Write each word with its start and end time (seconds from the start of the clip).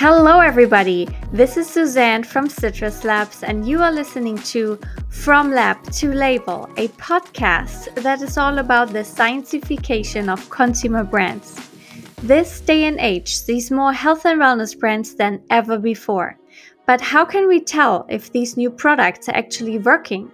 Hello, 0.00 0.38
everybody. 0.38 1.08
This 1.32 1.56
is 1.56 1.68
Suzanne 1.68 2.22
from 2.22 2.48
Citrus 2.48 3.02
Labs, 3.02 3.42
and 3.42 3.66
you 3.66 3.82
are 3.82 3.90
listening 3.90 4.38
to 4.54 4.78
From 5.08 5.50
Lab 5.50 5.82
to 5.94 6.12
Label, 6.12 6.70
a 6.76 6.86
podcast 6.90 7.92
that 7.96 8.22
is 8.22 8.38
all 8.38 8.58
about 8.58 8.92
the 8.92 9.00
scientification 9.00 10.32
of 10.32 10.48
consumer 10.50 11.02
brands. 11.02 11.58
This 12.22 12.60
day 12.60 12.84
and 12.84 13.00
age 13.00 13.34
sees 13.34 13.72
more 13.72 13.92
health 13.92 14.24
and 14.24 14.40
wellness 14.40 14.78
brands 14.78 15.16
than 15.16 15.42
ever 15.50 15.76
before. 15.80 16.38
But 16.86 17.00
how 17.00 17.24
can 17.24 17.48
we 17.48 17.58
tell 17.58 18.06
if 18.08 18.30
these 18.30 18.56
new 18.56 18.70
products 18.70 19.28
are 19.28 19.34
actually 19.34 19.78
working? 19.78 20.30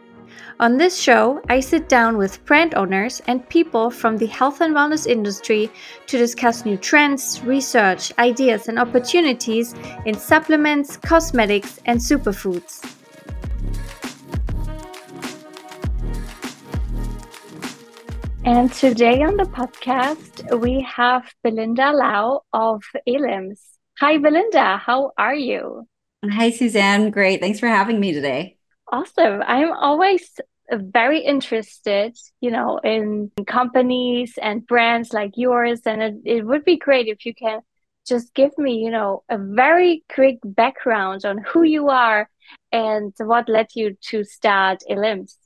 On 0.61 0.77
this 0.77 0.96
show, 0.96 1.43
I 1.48 1.59
sit 1.59 1.89
down 1.89 2.16
with 2.16 2.45
brand 2.45 2.77
owners 2.77 3.20
and 3.27 3.47
people 3.48 3.91
from 3.91 4.16
the 4.16 4.27
health 4.27 4.61
and 4.61 4.73
wellness 4.73 5.05
industry 5.05 5.69
to 6.06 6.16
discuss 6.16 6.65
new 6.65 6.77
trends, 6.77 7.42
research, 7.42 8.12
ideas, 8.20 8.69
and 8.69 8.78
opportunities 8.78 9.75
in 10.06 10.14
supplements, 10.14 10.97
cosmetics, 10.97 11.80
and 11.87 11.98
superfoods. 11.98 12.88
And 18.45 18.73
today 18.73 19.23
on 19.23 19.36
the 19.36 19.45
podcast, 19.45 20.61
we 20.61 20.83
have 20.83 21.25
Belinda 21.42 21.91
Lau 21.91 22.42
of 22.52 22.84
Elims. 23.09 23.61
Hi, 23.98 24.19
Belinda. 24.19 24.77
How 24.77 25.11
are 25.19 25.34
you? 25.34 25.89
Hi, 26.30 26.50
Suzanne. 26.50 27.11
Great. 27.11 27.41
Thanks 27.41 27.59
for 27.59 27.66
having 27.66 27.98
me 27.98 28.12
today. 28.12 28.56
Awesome. 28.92 29.42
I'm 29.45 29.73
always 29.73 30.39
very 30.70 31.20
interested, 31.20 32.16
you 32.41 32.50
know, 32.50 32.78
in 32.78 33.30
companies 33.46 34.34
and 34.41 34.66
brands 34.66 35.12
like 35.12 35.33
yours. 35.36 35.83
And 35.86 36.02
it, 36.02 36.14
it 36.25 36.47
would 36.47 36.64
be 36.64 36.77
great 36.77 37.08
if 37.08 37.27
you 37.27 37.34
can 37.34 37.61
just 38.06 38.34
give 38.34 38.56
me, 38.58 38.78
you 38.78 38.91
know, 38.91 39.22
a 39.28 39.39
very 39.39 40.05
quick 40.12 40.39
background 40.44 41.24
on 41.24 41.39
who 41.39 41.62
you 41.62 41.89
are 41.89 42.28
and 42.70 43.12
what 43.19 43.48
led 43.48 43.69
you 43.74 43.97
to 44.11 44.24
start 44.24 44.83
Elims. 44.91 45.36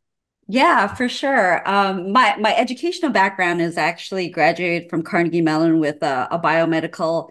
Yeah, 0.51 0.87
for 0.95 1.09
sure. 1.09 1.69
Um, 1.69 2.11
my 2.11 2.37
my 2.39 2.57
educational 2.57 3.11
background 3.11 3.61
is 3.61 3.77
actually 3.77 4.31
graduated 4.31 4.89
from 4.89 5.03
Carnegie 5.03 5.43
Mellon 5.43 5.79
with 5.79 6.03
a, 6.03 6.27
a 6.31 6.39
biomedical 6.39 7.31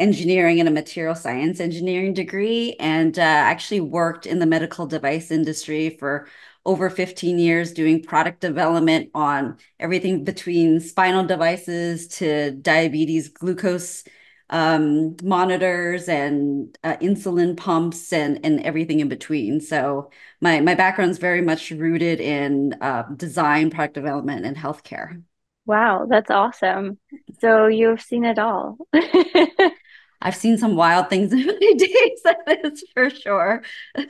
engineering 0.00 0.58
and 0.58 0.68
a 0.68 0.72
material 0.72 1.14
science 1.14 1.60
engineering 1.60 2.12
degree, 2.12 2.74
and 2.80 3.18
uh, 3.18 3.22
actually 3.22 3.80
worked 3.80 4.26
in 4.26 4.40
the 4.40 4.46
medical 4.46 4.84
device 4.84 5.30
industry 5.30 5.90
for 5.90 6.26
over 6.66 6.90
15 6.90 7.38
years 7.38 7.72
doing 7.72 8.02
product 8.02 8.40
development 8.40 9.10
on 9.14 9.56
everything 9.80 10.24
between 10.24 10.80
spinal 10.80 11.24
devices 11.24 12.08
to 12.08 12.50
diabetes 12.52 13.28
glucose 13.28 14.04
um, 14.50 15.16
monitors 15.22 16.08
and 16.08 16.76
uh, 16.84 16.96
insulin 16.98 17.56
pumps 17.56 18.12
and 18.12 18.44
and 18.44 18.60
everything 18.62 19.00
in 19.00 19.08
between. 19.08 19.60
So 19.60 20.10
my 20.40 20.60
my 20.60 20.74
background 20.74 21.10
is 21.12 21.18
very 21.18 21.40
much 21.40 21.70
rooted 21.70 22.20
in 22.20 22.74
uh, 22.80 23.04
design, 23.16 23.70
product 23.70 23.94
development, 23.94 24.44
and 24.44 24.56
healthcare. 24.56 25.22
Wow, 25.64 26.06
that's 26.08 26.30
awesome. 26.30 26.98
So 27.40 27.66
you've 27.66 28.00
seen 28.00 28.24
it 28.24 28.38
all. 28.38 28.78
I've 30.22 30.36
seen 30.36 30.58
some 30.58 30.76
wild 30.76 31.10
things 31.10 31.32
in 31.32 31.44
my 31.44 31.52
days, 31.76 32.20
that 32.24 32.60
is 32.64 32.84
for 32.94 33.10
sure. 33.10 33.62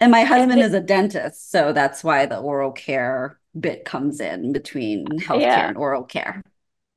And 0.00 0.10
my 0.10 0.24
husband 0.24 0.60
is 0.60 0.74
a 0.74 0.80
dentist, 0.80 1.50
so 1.50 1.72
that's 1.72 2.02
why 2.02 2.26
the 2.26 2.38
oral 2.38 2.72
care 2.72 3.38
bit 3.58 3.84
comes 3.84 4.20
in 4.20 4.52
between 4.52 5.06
healthcare 5.20 5.40
yeah. 5.40 5.68
and 5.68 5.76
oral 5.76 6.02
care. 6.02 6.42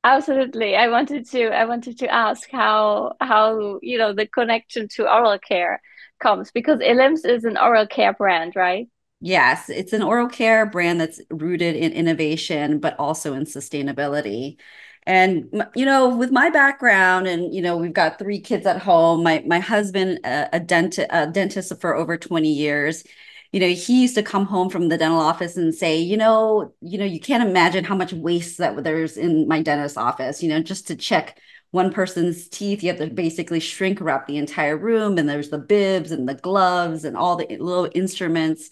Absolutely. 0.04 0.76
I 0.76 0.88
wanted 0.88 1.28
to 1.30 1.48
I 1.48 1.64
wanted 1.64 1.98
to 1.98 2.12
ask 2.12 2.50
how 2.50 3.14
how 3.20 3.78
you 3.82 3.98
know 3.98 4.12
the 4.12 4.26
connection 4.26 4.88
to 4.96 5.12
oral 5.12 5.38
care 5.38 5.80
comes 6.20 6.50
because 6.50 6.78
Elims 6.80 7.24
is 7.24 7.44
an 7.44 7.56
oral 7.56 7.86
care 7.86 8.12
brand, 8.12 8.54
right? 8.56 8.88
Yes, 9.20 9.68
it's 9.68 9.92
an 9.92 10.02
oral 10.02 10.28
care 10.28 10.64
brand 10.64 11.00
that's 11.00 11.20
rooted 11.30 11.74
in 11.74 11.92
innovation 11.92 12.78
but 12.78 12.96
also 12.98 13.34
in 13.34 13.44
sustainability. 13.44 14.58
And 15.06 15.48
you 15.74 15.84
know 15.86 16.14
with 16.14 16.30
my 16.30 16.50
background 16.50 17.26
and 17.26 17.52
you 17.54 17.62
know 17.62 17.76
we've 17.76 17.92
got 17.94 18.18
three 18.18 18.40
kids 18.40 18.66
at 18.66 18.80
home 18.82 19.22
my 19.24 19.42
my 19.46 19.58
husband 19.58 20.20
uh, 20.24 20.48
a, 20.52 20.56
a 20.56 20.60
dentist 20.60 21.08
a 21.10 21.26
dentist 21.26 21.80
for 21.80 21.96
over 21.96 22.16
20 22.16 22.52
years. 22.52 23.04
You 23.52 23.60
know 23.60 23.68
he 23.68 24.02
used 24.02 24.14
to 24.16 24.22
come 24.22 24.44
home 24.46 24.68
from 24.70 24.88
the 24.88 24.98
dental 24.98 25.18
office 25.18 25.56
and 25.56 25.74
say 25.74 25.98
you 25.98 26.16
know 26.16 26.72
you 26.80 26.98
know 26.98 27.04
you 27.06 27.18
can't 27.20 27.48
imagine 27.48 27.82
how 27.84 27.96
much 27.96 28.12
waste 28.12 28.58
that 28.58 28.84
there's 28.84 29.16
in 29.16 29.48
my 29.48 29.62
dentist 29.62 29.96
office 29.98 30.42
you 30.42 30.48
know 30.50 30.60
just 30.62 30.86
to 30.88 30.96
check 30.96 31.38
one 31.70 31.90
person's 31.92 32.48
teeth 32.48 32.82
you 32.82 32.90
have 32.90 32.98
to 32.98 33.06
basically 33.08 33.60
shrink 33.60 34.00
wrap 34.00 34.26
the 34.26 34.36
entire 34.36 34.76
room 34.76 35.16
and 35.18 35.28
there's 35.28 35.48
the 35.50 35.58
bibs 35.58 36.12
and 36.12 36.28
the 36.28 36.34
gloves 36.34 37.04
and 37.04 37.16
all 37.16 37.36
the 37.36 37.46
little 37.58 37.88
instruments 37.94 38.68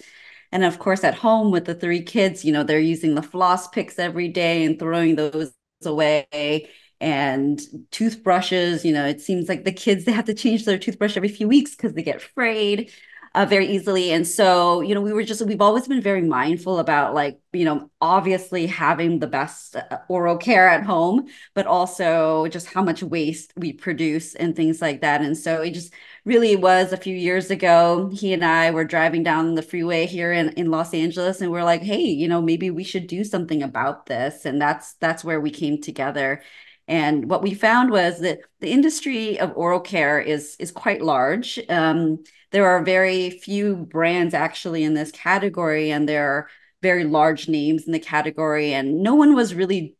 and 0.52 0.64
of 0.64 0.78
course 0.78 1.04
at 1.04 1.14
home 1.14 1.50
with 1.50 1.64
the 1.64 1.74
three 1.74 2.02
kids 2.02 2.44
you 2.44 2.52
know 2.52 2.62
they're 2.62 2.80
using 2.80 3.14
the 3.14 3.22
floss 3.22 3.68
picks 3.68 3.98
every 3.98 4.28
day 4.28 4.64
and 4.64 4.78
throwing 4.78 5.16
those 5.16 5.52
away. 5.84 6.68
And 6.98 7.60
toothbrushes 7.90 8.84
you 8.84 8.92
know 8.92 9.04
it 9.06 9.20
seems 9.20 9.48
like 9.48 9.64
the 9.64 9.72
kids 9.72 10.04
they 10.04 10.12
have 10.12 10.24
to 10.26 10.34
change 10.34 10.64
their 10.64 10.78
toothbrush 10.78 11.16
every 11.16 11.28
few 11.28 11.46
weeks 11.48 11.72
because 11.76 11.92
they 11.92 12.02
get 12.02 12.22
frayed 12.22 12.90
uh, 13.36 13.44
very 13.44 13.66
easily. 13.66 14.12
And 14.12 14.26
so 14.26 14.80
you 14.80 14.94
know 14.94 15.00
we 15.02 15.12
were 15.12 15.22
just 15.22 15.44
we've 15.46 15.60
always 15.60 15.86
been 15.86 16.00
very 16.00 16.22
mindful 16.22 16.78
about 16.78 17.14
like 17.14 17.38
you 17.52 17.64
know 17.66 17.90
obviously 18.00 18.66
having 18.66 19.18
the 19.18 19.26
best 19.26 19.76
uh, 19.76 19.98
oral 20.08 20.38
care 20.38 20.68
at 20.68 20.84
home 20.84 21.26
but 21.54 21.66
also 21.66 22.46
just 22.48 22.66
how 22.66 22.82
much 22.82 23.02
waste 23.02 23.52
we 23.56 23.72
produce 23.72 24.34
and 24.34 24.56
things 24.56 24.80
like 24.80 25.02
that. 25.02 25.20
And 25.20 25.36
so 25.36 25.62
it 25.62 25.72
just 25.74 25.92
really 26.24 26.56
was 26.56 26.92
a 26.92 26.96
few 26.96 27.14
years 27.14 27.50
ago 27.52 28.10
he 28.12 28.32
and 28.32 28.44
i 28.44 28.70
were 28.72 28.84
driving 28.84 29.22
down 29.22 29.54
the 29.54 29.62
freeway 29.62 30.06
here 30.06 30.32
in, 30.32 30.48
in 30.54 30.72
los 30.72 30.92
angeles 30.92 31.40
and 31.40 31.52
we're 31.52 31.62
like 31.62 31.82
hey 31.82 32.00
you 32.02 32.26
know 32.26 32.42
maybe 32.42 32.68
we 32.68 32.82
should 32.82 33.06
do 33.06 33.22
something 33.22 33.62
about 33.62 34.06
this. 34.06 34.44
And 34.44 34.60
that's 34.60 34.94
that's 34.94 35.22
where 35.24 35.40
we 35.40 35.50
came 35.50 35.80
together. 35.80 36.42
And 36.88 37.28
what 37.28 37.42
we 37.42 37.54
found 37.54 37.90
was 37.90 38.20
that 38.20 38.40
the 38.60 38.70
industry 38.70 39.38
of 39.40 39.52
oral 39.56 39.80
care 39.80 40.20
is 40.20 40.56
is 40.58 40.70
quite 40.72 41.02
large. 41.02 41.58
Um, 41.68 42.24
there 42.50 42.66
are 42.66 42.82
very 42.82 43.30
few 43.30 43.76
brands 43.76 44.34
actually 44.34 44.84
in 44.84 44.94
this 44.94 45.10
category, 45.10 45.90
and 45.90 46.08
there 46.08 46.30
are 46.30 46.48
very 46.82 47.04
large 47.04 47.48
names 47.48 47.84
in 47.86 47.92
the 47.92 47.98
category, 47.98 48.72
and 48.72 49.02
no 49.02 49.14
one 49.14 49.34
was 49.34 49.54
really 49.54 49.96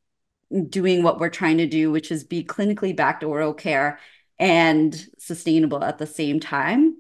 doing 0.69 1.03
what 1.03 1.19
we're 1.19 1.29
trying 1.29 1.59
to 1.59 1.67
do, 1.67 1.91
which 1.91 2.12
is 2.12 2.25
be 2.25 2.45
clinically 2.45 2.95
backed 2.95 3.25
oral 3.25 3.53
care 3.55 3.99
and 4.39 5.09
sustainable 5.19 5.83
at 5.83 5.99
the 5.99 6.06
same 6.06 6.39
time. 6.39 6.97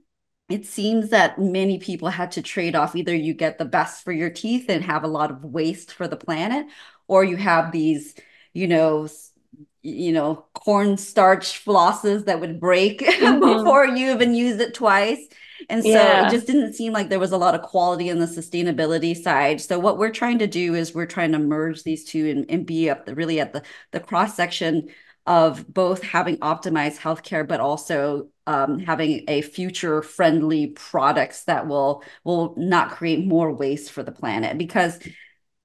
It 0.48 0.64
seems 0.66 1.10
that 1.10 1.38
many 1.38 1.78
people 1.78 2.08
had 2.08 2.32
to 2.32 2.42
trade 2.42 2.74
off 2.76 2.96
either 2.96 3.14
you 3.14 3.34
get 3.34 3.58
the 3.58 3.64
best 3.64 4.04
for 4.04 4.12
your 4.12 4.30
teeth 4.30 4.66
and 4.68 4.84
have 4.84 5.04
a 5.04 5.08
lot 5.08 5.30
of 5.30 5.44
waste 5.44 5.92
for 5.92 6.08
the 6.08 6.16
planet, 6.16 6.66
or 7.08 7.24
you 7.24 7.36
have 7.36 7.72
these, 7.72 8.14
you 8.52 8.66
know, 8.66 9.08
you 9.86 10.12
know, 10.12 10.46
cornstarch 10.54 11.64
flosses 11.64 12.24
that 12.24 12.40
would 12.40 12.58
break 12.58 13.00
mm-hmm. 13.00 13.40
before 13.40 13.86
you 13.86 14.12
even 14.12 14.34
use 14.34 14.58
it 14.60 14.74
twice. 14.74 15.20
And 15.68 15.82
so 15.82 15.88
yeah. 15.88 16.26
it 16.26 16.30
just 16.30 16.46
didn't 16.46 16.74
seem 16.74 16.92
like 16.92 17.08
there 17.08 17.18
was 17.18 17.32
a 17.32 17.38
lot 17.38 17.54
of 17.54 17.62
quality 17.62 18.08
in 18.08 18.18
the 18.18 18.26
sustainability 18.26 19.16
side. 19.16 19.60
So 19.60 19.78
what 19.78 19.98
we're 19.98 20.10
trying 20.10 20.38
to 20.40 20.46
do 20.46 20.74
is 20.74 20.94
we're 20.94 21.06
trying 21.06 21.32
to 21.32 21.38
merge 21.38 21.82
these 21.82 22.04
two 22.04 22.28
and, 22.28 22.50
and 22.50 22.66
be 22.66 22.90
up 22.90 23.06
the, 23.06 23.14
really 23.14 23.40
at 23.40 23.52
the, 23.52 23.62
the 23.92 24.00
cross 24.00 24.34
section 24.36 24.88
of 25.26 25.72
both 25.72 26.02
having 26.02 26.36
optimized 26.38 26.98
healthcare, 26.98 27.46
but 27.46 27.58
also 27.58 28.28
um, 28.46 28.78
having 28.78 29.24
a 29.26 29.42
future 29.42 30.02
friendly 30.02 30.68
products 30.68 31.44
that 31.44 31.66
will 31.66 32.04
will 32.22 32.54
not 32.56 32.92
create 32.92 33.26
more 33.26 33.52
waste 33.52 33.90
for 33.90 34.04
the 34.04 34.12
planet. 34.12 34.56
Because 34.56 35.00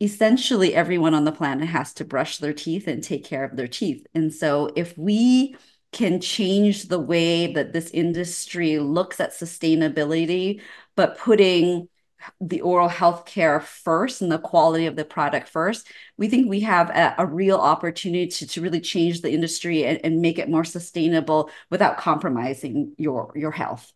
essentially 0.02 0.74
everyone 0.74 1.14
on 1.14 1.26
the 1.26 1.32
planet 1.32 1.68
has 1.70 1.94
to 1.94 2.06
brush 2.06 2.38
their 2.38 2.54
teeth 2.54 2.88
and 2.88 3.04
take 3.04 3.24
care 3.24 3.44
of 3.44 3.56
their 3.56 3.68
teeth. 3.68 4.06
And 4.16 4.34
so 4.34 4.72
if 4.76 4.98
we 4.98 5.56
can 5.92 6.20
change 6.20 6.88
the 6.88 7.00
way 7.00 7.54
that 7.54 7.74
this 7.74 7.92
industry 7.92 8.80
looks 8.80 9.20
at 9.20 9.32
sustainability, 9.32 10.62
but 10.96 11.18
putting 11.18 11.88
the 12.40 12.62
oral 12.62 12.88
health 12.88 13.26
care 13.26 13.60
first 13.60 14.22
and 14.22 14.32
the 14.32 14.38
quality 14.38 14.86
of 14.86 14.96
the 14.96 15.06
product 15.06 15.48
first, 15.48 15.88
we 16.18 16.30
think 16.30 16.50
we 16.50 16.62
have 16.62 16.90
a, 16.90 17.16
a 17.18 17.26
real 17.26 17.58
opportunity 17.58 18.28
to, 18.28 18.48
to 18.48 18.62
really 18.62 18.80
change 18.80 19.22
the 19.22 19.32
industry 19.32 19.86
and, 19.86 20.00
and 20.04 20.22
make 20.22 20.40
it 20.40 20.50
more 20.50 20.64
sustainable 20.64 21.50
without 21.70 21.98
compromising 21.98 22.94
your 22.98 23.32
your 23.36 23.52
health. 23.52 23.92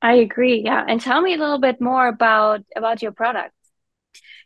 I 0.00 0.14
agree. 0.14 0.62
Yeah. 0.64 0.84
And 0.86 1.00
tell 1.00 1.20
me 1.20 1.34
a 1.34 1.38
little 1.38 1.60
bit 1.60 1.80
more 1.80 2.08
about 2.08 2.64
about 2.76 3.02
your 3.02 3.12
product. 3.12 3.54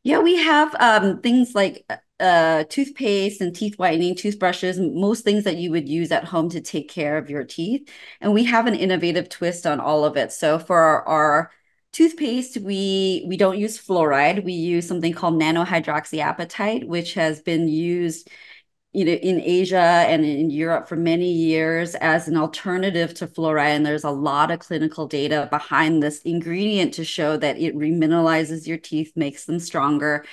Yeah, 0.02 0.18
we 0.20 0.36
have 0.36 0.74
um, 0.78 1.20
things 1.20 1.54
like 1.54 1.84
uh, 2.20 2.64
toothpaste 2.68 3.40
and 3.40 3.54
teeth 3.54 3.78
whitening, 3.78 4.14
toothbrushes, 4.14 4.78
most 4.78 5.24
things 5.24 5.44
that 5.44 5.56
you 5.56 5.70
would 5.72 5.88
use 5.88 6.12
at 6.12 6.24
home 6.24 6.48
to 6.50 6.60
take 6.60 6.88
care 6.88 7.18
of 7.18 7.28
your 7.28 7.44
teeth. 7.44 7.88
And 8.20 8.32
we 8.32 8.44
have 8.44 8.66
an 8.66 8.74
innovative 8.74 9.28
twist 9.28 9.66
on 9.66 9.80
all 9.80 10.04
of 10.04 10.16
it. 10.16 10.32
So 10.32 10.58
for 10.58 10.78
our, 10.78 11.06
our 11.08 11.50
toothpaste, 11.92 12.58
we 12.58 13.24
we 13.28 13.36
don't 13.36 13.58
use 13.58 13.78
fluoride. 13.78 14.44
We 14.44 14.52
use 14.52 14.86
something 14.86 15.12
called 15.12 15.40
nanohydroxyapatite, 15.40 16.86
which 16.86 17.14
has 17.14 17.40
been 17.40 17.68
used 17.68 18.30
you 18.96 19.04
know, 19.04 19.12
in 19.12 19.42
Asia 19.42 19.76
and 19.76 20.24
in 20.24 20.48
Europe 20.48 20.88
for 20.88 20.96
many 20.96 21.30
years 21.30 21.94
as 21.96 22.28
an 22.28 22.36
alternative 22.38 23.12
to 23.12 23.26
fluoride. 23.26 23.76
And 23.76 23.84
there's 23.84 24.04
a 24.04 24.10
lot 24.10 24.50
of 24.50 24.60
clinical 24.60 25.06
data 25.06 25.48
behind 25.50 26.02
this 26.02 26.22
ingredient 26.22 26.94
to 26.94 27.04
show 27.04 27.36
that 27.36 27.58
it 27.58 27.76
remineralizes 27.76 28.66
your 28.66 28.78
teeth, 28.78 29.12
makes 29.14 29.44
them 29.44 29.58
stronger, 29.58 30.24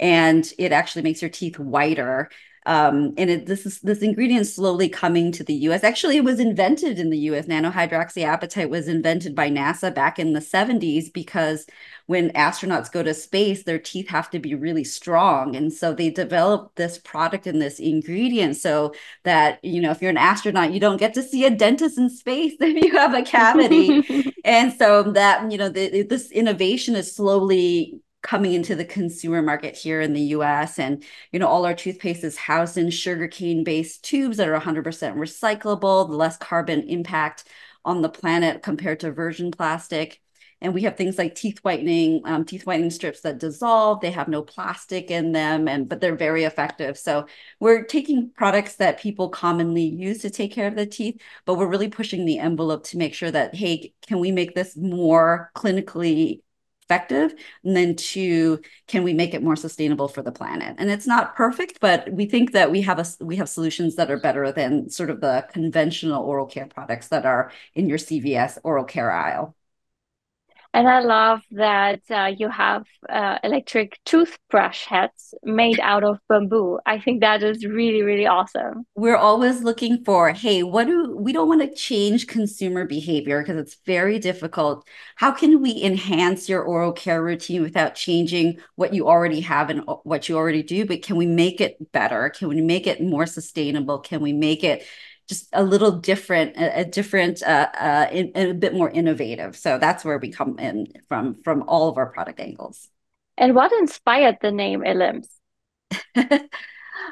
and 0.00 0.50
it 0.58 0.72
actually 0.72 1.02
makes 1.02 1.20
your 1.20 1.30
teeth 1.30 1.58
whiter. 1.58 2.30
Um, 2.66 3.14
and 3.16 3.30
it, 3.30 3.46
this 3.46 3.64
is 3.64 3.78
this 3.80 4.02
ingredient 4.02 4.44
slowly 4.48 4.88
coming 4.88 5.30
to 5.32 5.44
the 5.44 5.54
U.S. 5.54 5.84
Actually, 5.84 6.16
it 6.16 6.24
was 6.24 6.40
invented 6.40 6.98
in 6.98 7.10
the 7.10 7.18
U.S. 7.18 7.46
Nanohydroxyapatite 7.46 8.68
was 8.68 8.88
invented 8.88 9.36
by 9.36 9.48
NASA 9.48 9.94
back 9.94 10.18
in 10.18 10.32
the 10.32 10.40
70s 10.40 11.12
because 11.12 11.64
when 12.06 12.30
astronauts 12.30 12.90
go 12.90 13.04
to 13.04 13.14
space, 13.14 13.62
their 13.62 13.78
teeth 13.78 14.08
have 14.08 14.30
to 14.30 14.40
be 14.40 14.56
really 14.56 14.82
strong, 14.82 15.54
and 15.54 15.72
so 15.72 15.94
they 15.94 16.10
developed 16.10 16.74
this 16.74 16.98
product 16.98 17.46
and 17.46 17.62
this 17.62 17.78
ingredient 17.78 18.56
so 18.56 18.92
that 19.22 19.64
you 19.64 19.80
know 19.80 19.92
if 19.92 20.02
you're 20.02 20.10
an 20.10 20.18
astronaut, 20.18 20.72
you 20.72 20.80
don't 20.80 20.98
get 20.98 21.14
to 21.14 21.22
see 21.22 21.44
a 21.44 21.50
dentist 21.50 21.98
in 21.98 22.10
space 22.10 22.54
if 22.60 22.84
you 22.84 22.98
have 22.98 23.14
a 23.14 23.22
cavity, 23.22 24.34
and 24.44 24.72
so 24.72 25.04
that 25.04 25.52
you 25.52 25.58
know 25.58 25.68
the, 25.68 26.02
this 26.02 26.32
innovation 26.32 26.96
is 26.96 27.14
slowly 27.14 28.00
coming 28.26 28.54
into 28.54 28.74
the 28.74 28.84
consumer 28.84 29.40
market 29.40 29.76
here 29.76 30.00
in 30.00 30.12
the 30.12 30.20
US. 30.20 30.80
And, 30.80 31.04
you 31.30 31.38
know, 31.38 31.46
all 31.46 31.64
our 31.64 31.74
toothpaste 31.74 32.24
is 32.24 32.36
housed 32.36 32.76
in 32.76 32.90
sugarcane 32.90 33.62
based 33.62 34.04
tubes 34.04 34.38
that 34.38 34.48
are 34.48 34.60
100% 34.60 34.82
recyclable, 34.82 36.08
the 36.08 36.16
less 36.16 36.36
carbon 36.36 36.88
impact 36.88 37.44
on 37.84 38.02
the 38.02 38.08
planet 38.08 38.64
compared 38.64 38.98
to 39.00 39.12
virgin 39.12 39.52
plastic. 39.52 40.20
And 40.60 40.74
we 40.74 40.82
have 40.82 40.96
things 40.96 41.18
like 41.18 41.36
teeth 41.36 41.58
whitening, 41.62 42.22
um, 42.24 42.44
teeth 42.44 42.66
whitening 42.66 42.90
strips 42.90 43.20
that 43.20 43.38
dissolve. 43.38 44.00
They 44.00 44.10
have 44.10 44.26
no 44.26 44.42
plastic 44.42 45.10
in 45.10 45.30
them, 45.32 45.68
and 45.68 45.88
but 45.88 46.00
they're 46.00 46.16
very 46.16 46.44
effective. 46.44 46.98
So 46.98 47.26
we're 47.60 47.84
taking 47.84 48.30
products 48.34 48.76
that 48.76 48.98
people 48.98 49.28
commonly 49.28 49.84
use 49.84 50.22
to 50.22 50.30
take 50.30 50.52
care 50.52 50.66
of 50.66 50.74
the 50.74 50.86
teeth, 50.86 51.20
but 51.44 51.56
we're 51.56 51.68
really 51.68 51.90
pushing 51.90 52.24
the 52.24 52.38
envelope 52.38 52.84
to 52.84 52.96
make 52.98 53.14
sure 53.14 53.30
that 53.30 53.54
hey, 53.54 53.92
can 54.08 54.18
we 54.18 54.32
make 54.32 54.54
this 54.54 54.76
more 54.76 55.52
clinically 55.54 56.40
effective 56.88 57.34
and 57.64 57.76
then 57.76 57.96
two 57.96 58.60
can 58.86 59.02
we 59.02 59.12
make 59.12 59.34
it 59.34 59.42
more 59.42 59.56
sustainable 59.56 60.08
for 60.08 60.22
the 60.22 60.32
planet? 60.32 60.76
And 60.78 60.90
it's 60.90 61.06
not 61.06 61.34
perfect 61.36 61.80
but 61.80 62.10
we 62.12 62.26
think 62.26 62.52
that 62.52 62.70
we 62.70 62.82
have 62.82 62.98
a 62.98 63.06
we 63.24 63.36
have 63.36 63.48
solutions 63.48 63.96
that 63.96 64.10
are 64.10 64.18
better 64.18 64.52
than 64.52 64.88
sort 64.90 65.10
of 65.10 65.20
the 65.20 65.46
conventional 65.52 66.22
oral 66.24 66.46
care 66.46 66.66
products 66.66 67.08
that 67.08 67.26
are 67.26 67.50
in 67.74 67.88
your 67.88 67.98
cvs 67.98 68.58
oral 68.64 68.84
care 68.84 69.10
aisle 69.10 69.54
and 70.76 70.86
I 70.86 71.00
love 71.00 71.40
that 71.52 72.02
uh, 72.10 72.30
you 72.36 72.50
have 72.50 72.84
uh, 73.08 73.38
electric 73.42 73.98
toothbrush 74.04 74.84
heads 74.84 75.32
made 75.42 75.80
out 75.80 76.04
of 76.04 76.18
bamboo. 76.28 76.78
I 76.84 77.00
think 77.00 77.22
that 77.22 77.42
is 77.42 77.64
really, 77.64 78.02
really 78.02 78.26
awesome. 78.26 78.84
We're 78.94 79.16
always 79.16 79.62
looking 79.62 80.04
for, 80.04 80.32
hey, 80.32 80.62
what 80.62 80.86
do 80.86 81.16
we 81.16 81.32
don't 81.32 81.48
want 81.48 81.62
to 81.62 81.74
change 81.74 82.26
consumer 82.26 82.84
behavior 82.84 83.40
because 83.40 83.56
it's 83.56 83.78
very 83.86 84.18
difficult. 84.18 84.86
How 85.14 85.30
can 85.32 85.62
we 85.62 85.82
enhance 85.82 86.46
your 86.46 86.62
oral 86.62 86.92
care 86.92 87.22
routine 87.22 87.62
without 87.62 87.94
changing 87.94 88.58
what 88.74 88.92
you 88.92 89.08
already 89.08 89.40
have 89.40 89.70
and 89.70 89.82
what 90.02 90.28
you 90.28 90.36
already 90.36 90.62
do? 90.62 90.84
But 90.84 91.00
can 91.00 91.16
we 91.16 91.24
make 91.24 91.62
it 91.62 91.90
better? 91.92 92.28
Can 92.28 92.48
we 92.48 92.60
make 92.60 92.86
it 92.86 93.00
more 93.00 93.24
sustainable? 93.24 94.00
Can 94.00 94.20
we 94.20 94.34
make 94.34 94.62
it 94.62 94.84
just 95.28 95.48
a 95.52 95.62
little 95.62 95.92
different, 95.92 96.56
a, 96.56 96.80
a 96.80 96.84
different, 96.84 97.42
uh, 97.42 97.68
uh, 97.78 98.06
in, 98.12 98.32
a 98.34 98.52
bit 98.52 98.74
more 98.74 98.90
innovative. 98.90 99.56
So 99.56 99.78
that's 99.78 100.04
where 100.04 100.18
we 100.18 100.30
come 100.30 100.58
in 100.58 100.88
from 101.08 101.42
from 101.42 101.64
all 101.66 101.88
of 101.88 101.98
our 101.98 102.06
product 102.06 102.40
angles. 102.40 102.88
And 103.36 103.54
what 103.54 103.72
inspired 103.72 104.38
the 104.40 104.52
name 104.52 104.80
Elims? 104.80 105.28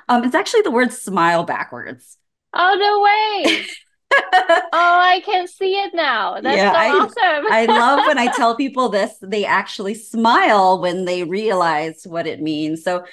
um, 0.09 0.25
it's 0.25 0.35
actually 0.35 0.63
the 0.63 0.71
word 0.71 0.93
smile 0.93 1.45
backwards. 1.45 2.17
Oh 2.53 2.77
no 2.79 3.51
way! 3.53 3.67
oh, 4.33 4.69
I 4.73 5.23
can 5.25 5.47
see 5.47 5.75
it 5.75 5.95
now. 5.95 6.41
That's 6.41 6.57
yeah, 6.57 6.73
so 6.73 6.79
I, 6.79 6.89
awesome. 6.91 7.53
I 7.53 7.67
love 7.67 8.07
when 8.07 8.19
I 8.19 8.33
tell 8.33 8.57
people 8.57 8.89
this, 8.89 9.17
they 9.23 9.45
actually 9.45 9.95
smile 9.95 10.81
when 10.81 11.05
they 11.05 11.25
realize 11.25 12.07
what 12.07 12.27
it 12.27 12.41
means. 12.41 12.83
So 12.83 13.05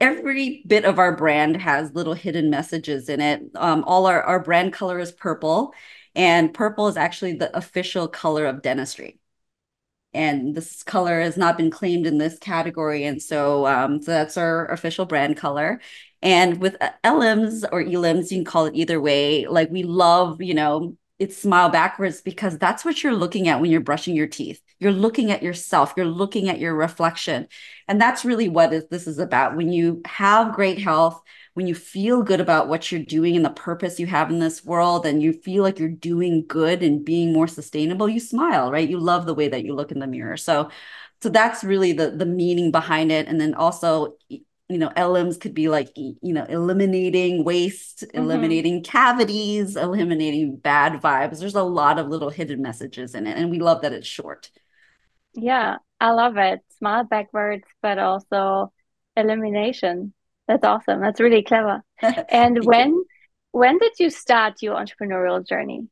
every 0.00 0.62
bit 0.66 0.84
of 0.84 0.98
our 0.98 1.16
brand 1.16 1.56
has 1.62 1.92
little 1.94 2.14
hidden 2.14 2.50
messages 2.50 3.08
in 3.08 3.20
it. 3.20 3.42
Um, 3.54 3.84
all 3.86 4.06
our, 4.06 4.22
our 4.22 4.42
brand 4.42 4.72
color 4.72 4.98
is 4.98 5.12
purple, 5.12 5.74
and 6.14 6.52
purple 6.54 6.88
is 6.88 6.96
actually 6.96 7.34
the 7.34 7.56
official 7.56 8.08
color 8.08 8.46
of 8.46 8.62
dentistry 8.62 9.18
and 10.16 10.54
this 10.54 10.82
color 10.82 11.20
has 11.20 11.36
not 11.36 11.58
been 11.58 11.70
claimed 11.70 12.06
in 12.06 12.16
this 12.16 12.38
category 12.38 13.04
and 13.04 13.22
so 13.22 13.66
um, 13.66 14.00
so 14.00 14.10
that's 14.10 14.36
our 14.36 14.66
official 14.72 15.04
brand 15.04 15.36
color 15.36 15.80
and 16.26 16.60
with 16.60 16.76
uh, 16.80 16.90
Elims 17.04 17.62
or 17.70 17.84
Elims, 17.84 18.32
you 18.32 18.38
can 18.38 18.44
call 18.44 18.66
it 18.66 18.74
either 18.74 19.00
way. 19.00 19.46
Like 19.46 19.70
we 19.70 19.84
love, 19.84 20.42
you 20.42 20.54
know, 20.54 20.96
it's 21.20 21.38
smile 21.38 21.68
backwards 21.68 22.20
because 22.20 22.58
that's 22.58 22.84
what 22.84 23.02
you're 23.02 23.14
looking 23.14 23.46
at 23.46 23.60
when 23.60 23.70
you're 23.70 23.80
brushing 23.80 24.16
your 24.16 24.26
teeth. 24.26 24.60
You're 24.80 24.90
looking 24.90 25.30
at 25.30 25.44
yourself, 25.44 25.94
you're 25.96 26.04
looking 26.04 26.48
at 26.48 26.58
your 26.58 26.74
reflection. 26.74 27.46
And 27.86 28.00
that's 28.00 28.24
really 28.24 28.48
what 28.48 28.72
is, 28.72 28.88
this 28.90 29.06
is 29.06 29.20
about. 29.20 29.56
When 29.56 29.72
you 29.72 30.02
have 30.04 30.52
great 30.52 30.80
health, 30.80 31.22
when 31.54 31.68
you 31.68 31.76
feel 31.76 32.24
good 32.24 32.40
about 32.40 32.66
what 32.68 32.90
you're 32.90 33.00
doing 33.00 33.36
and 33.36 33.44
the 33.44 33.50
purpose 33.50 34.00
you 34.00 34.08
have 34.08 34.28
in 34.28 34.40
this 34.40 34.64
world, 34.64 35.06
and 35.06 35.22
you 35.22 35.32
feel 35.32 35.62
like 35.62 35.78
you're 35.78 35.88
doing 35.88 36.44
good 36.48 36.82
and 36.82 37.04
being 37.04 37.32
more 37.32 37.46
sustainable, 37.46 38.08
you 38.08 38.20
smile, 38.20 38.72
right? 38.72 38.90
You 38.90 38.98
love 38.98 39.26
the 39.26 39.32
way 39.32 39.46
that 39.48 39.64
you 39.64 39.74
look 39.74 39.92
in 39.92 40.00
the 40.00 40.06
mirror. 40.08 40.36
So, 40.36 40.70
so 41.22 41.30
that's 41.30 41.64
really 41.64 41.92
the 41.92 42.10
the 42.10 42.26
meaning 42.26 42.70
behind 42.72 43.10
it. 43.10 43.26
And 43.26 43.40
then 43.40 43.54
also 43.54 44.16
you 44.68 44.78
know, 44.78 44.88
Elims 44.96 45.40
could 45.40 45.54
be 45.54 45.68
like, 45.68 45.92
you 45.96 46.16
know, 46.22 46.44
eliminating 46.44 47.44
waste, 47.44 48.00
mm-hmm. 48.00 48.18
eliminating 48.18 48.82
cavities, 48.82 49.76
eliminating 49.76 50.56
bad 50.56 51.00
vibes. 51.00 51.38
There's 51.38 51.54
a 51.54 51.62
lot 51.62 51.98
of 51.98 52.08
little 52.08 52.30
hidden 52.30 52.62
messages 52.62 53.14
in 53.14 53.26
it. 53.26 53.36
And 53.36 53.50
we 53.50 53.60
love 53.60 53.82
that 53.82 53.92
it's 53.92 54.08
short. 54.08 54.50
Yeah, 55.34 55.76
I 56.00 56.10
love 56.10 56.36
it. 56.36 56.60
Smile 56.78 57.04
backwards, 57.04 57.64
but 57.80 57.98
also 57.98 58.72
elimination. 59.16 60.12
That's 60.48 60.64
awesome. 60.64 61.00
That's 61.00 61.20
really 61.20 61.42
clever. 61.42 61.82
And 62.28 62.64
when 62.64 63.04
when 63.52 63.78
did 63.78 63.92
you 63.98 64.10
start 64.10 64.62
your 64.62 64.76
entrepreneurial 64.76 65.46
journey? 65.46 65.88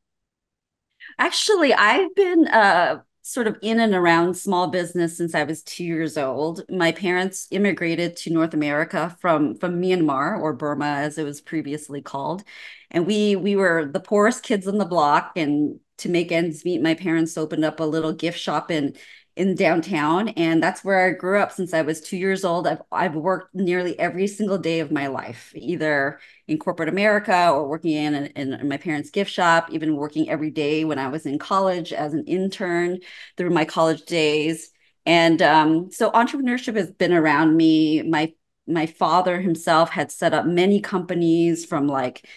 Actually, 1.17 1.73
I've 1.73 2.13
been 2.15 2.47
uh 2.47 3.01
sort 3.27 3.47
of 3.47 3.57
in 3.63 3.79
and 3.79 3.95
around 3.95 4.35
small 4.35 4.67
business 4.67 5.17
since 5.17 5.33
I 5.33 5.45
was 5.45 5.63
two 5.63 5.83
years 5.83 6.15
old. 6.15 6.61
My 6.69 6.91
parents 6.91 7.47
immigrated 7.49 8.15
to 8.17 8.29
North 8.29 8.53
America 8.53 9.17
from 9.19 9.55
from 9.55 9.81
Myanmar 9.81 10.39
or 10.39 10.53
Burma, 10.53 10.85
as 10.85 11.17
it 11.17 11.23
was 11.23 11.41
previously 11.41 12.03
called, 12.03 12.43
and 12.91 13.07
we 13.07 13.35
we 13.35 13.55
were 13.55 13.85
the 13.85 13.99
poorest 13.99 14.43
kids 14.43 14.67
on 14.67 14.77
the 14.77 14.85
block. 14.85 15.31
And 15.35 15.79
to 15.99 16.09
make 16.09 16.31
ends 16.31 16.63
meet, 16.65 16.83
my 16.83 16.93
parents 16.93 17.35
opened 17.35 17.65
up 17.65 17.79
a 17.79 17.83
little 17.83 18.13
gift 18.13 18.39
shop 18.39 18.69
in 18.69 18.95
in 19.35 19.53
downtown 19.55 20.29
and 20.29 20.63
that's 20.63 20.83
where 20.83 21.07
I 21.07 21.11
grew 21.11 21.39
up 21.39 21.51
since 21.51 21.73
I 21.73 21.81
was 21.81 21.99
2 22.01 22.15
years 22.17 22.45
old. 22.45 22.67
I've 22.67 22.81
I've 22.91 23.15
worked 23.15 23.53
nearly 23.53 23.97
every 23.99 24.27
single 24.27 24.57
day 24.57 24.79
of 24.79 24.91
my 24.91 25.07
life, 25.07 25.51
either 25.55 26.19
in 26.47 26.57
corporate 26.57 26.89
America 26.89 27.49
or 27.51 27.67
working 27.67 27.91
in, 27.91 28.15
in, 28.15 28.67
my 28.69 28.77
parents' 28.77 29.09
gift 29.09 29.31
shop, 29.31 29.69
even 29.71 29.97
working 29.97 30.29
every 30.29 30.51
day 30.51 30.85
when 30.85 30.99
I 30.99 31.09
was 31.09 31.25
in 31.25 31.39
college 31.39 31.91
as 31.91 32.13
an 32.13 32.23
intern 32.25 32.99
through 33.35 33.49
my 33.49 33.65
college 33.65 34.05
days. 34.05 34.71
And 35.05 35.41
um, 35.41 35.91
so 35.91 36.11
entrepreneurship 36.11 36.75
has 36.75 36.91
been 36.91 37.13
around 37.13 37.57
me. 37.57 38.03
My 38.03 38.33
my 38.67 38.85
father 38.85 39.39
himself 39.41 39.89
had 39.89 40.11
set 40.11 40.33
up 40.33 40.45
many 40.45 40.81
companies 40.81 41.65
from 41.65 41.87
like 41.87 42.27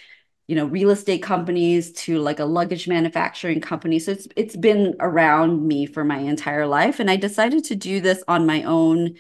you 0.49 0.57
know 0.57 0.67
real 0.67 0.91
estate 0.91 1.23
companies 1.23 1.93
to 1.93 2.19
like 2.19 2.41
a 2.41 2.45
luggage 2.45 2.89
manufacturing 2.89 3.61
company. 3.61 3.99
So 4.01 4.13
it's 4.13 4.27
it's 4.35 4.57
been 4.57 4.97
around 4.99 5.67
me 5.67 5.87
for 5.87 6.05
my 6.05 6.19
entire 6.19 6.67
life 6.67 7.01
and 7.01 7.11
i 7.11 7.17
decided 7.17 7.65
to 7.65 7.77
do 7.77 8.01
this 8.01 8.25
on 8.27 8.47
my 8.47 8.63
own 8.65 9.17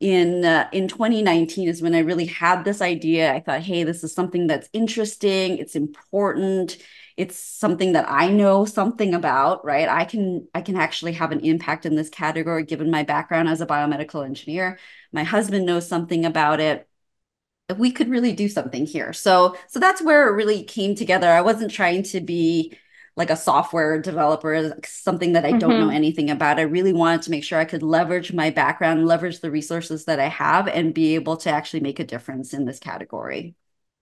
in 0.00 0.44
uh, 0.46 0.68
in 0.72 0.88
2019 0.88 1.68
is 1.68 1.82
when 1.82 1.94
i 1.94 1.98
really 2.00 2.26
had 2.26 2.64
this 2.64 2.80
idea. 2.80 3.32
I 3.32 3.40
thought 3.40 3.60
hey 3.60 3.84
this 3.84 4.02
is 4.02 4.14
something 4.14 4.46
that's 4.46 4.68
interesting. 4.72 5.58
It's 5.58 5.76
important. 5.76 6.78
It's 7.18 7.38
something 7.38 7.92
that 7.92 8.06
i 8.10 8.28
know 8.30 8.64
something 8.64 9.14
about 9.14 9.64
right? 9.64 9.88
I 9.88 10.04
can 10.06 10.48
i 10.54 10.62
can 10.62 10.76
actually 10.76 11.12
have 11.12 11.32
an 11.32 11.40
impact 11.40 11.84
in 11.86 11.96
this 11.96 12.08
category 12.08 12.64
given 12.64 12.90
my 12.90 13.02
background 13.02 13.48
as 13.50 13.60
a 13.60 13.66
biomedical 13.66 14.24
engineer. 14.24 14.78
My 15.12 15.24
husband 15.24 15.66
knows 15.66 15.86
something 15.88 16.24
about 16.24 16.60
it 16.60 16.88
we 17.78 17.90
could 17.92 18.08
really 18.08 18.32
do 18.32 18.48
something 18.48 18.86
here. 18.86 19.12
So 19.12 19.56
so 19.68 19.78
that's 19.80 20.02
where 20.02 20.28
it 20.28 20.32
really 20.32 20.62
came 20.62 20.94
together. 20.94 21.28
I 21.28 21.40
wasn't 21.40 21.70
trying 21.70 22.02
to 22.04 22.20
be 22.20 22.76
like 23.16 23.30
a 23.30 23.36
software 23.36 24.00
developer, 24.00 24.74
something 24.86 25.32
that 25.32 25.44
I 25.44 25.52
don't 25.52 25.72
mm-hmm. 25.72 25.80
know 25.80 25.90
anything 25.90 26.30
about. 26.30 26.58
I 26.58 26.62
really 26.62 26.92
wanted 26.92 27.22
to 27.22 27.30
make 27.30 27.44
sure 27.44 27.58
I 27.58 27.64
could 27.64 27.82
leverage 27.82 28.32
my 28.32 28.50
background, 28.50 29.06
leverage 29.06 29.40
the 29.40 29.50
resources 29.50 30.04
that 30.06 30.20
I 30.20 30.28
have, 30.28 30.68
and 30.68 30.94
be 30.94 31.16
able 31.16 31.36
to 31.38 31.50
actually 31.50 31.80
make 31.80 31.98
a 31.98 32.04
difference 32.04 32.54
in 32.54 32.64
this 32.64 32.78
category. 32.78 33.54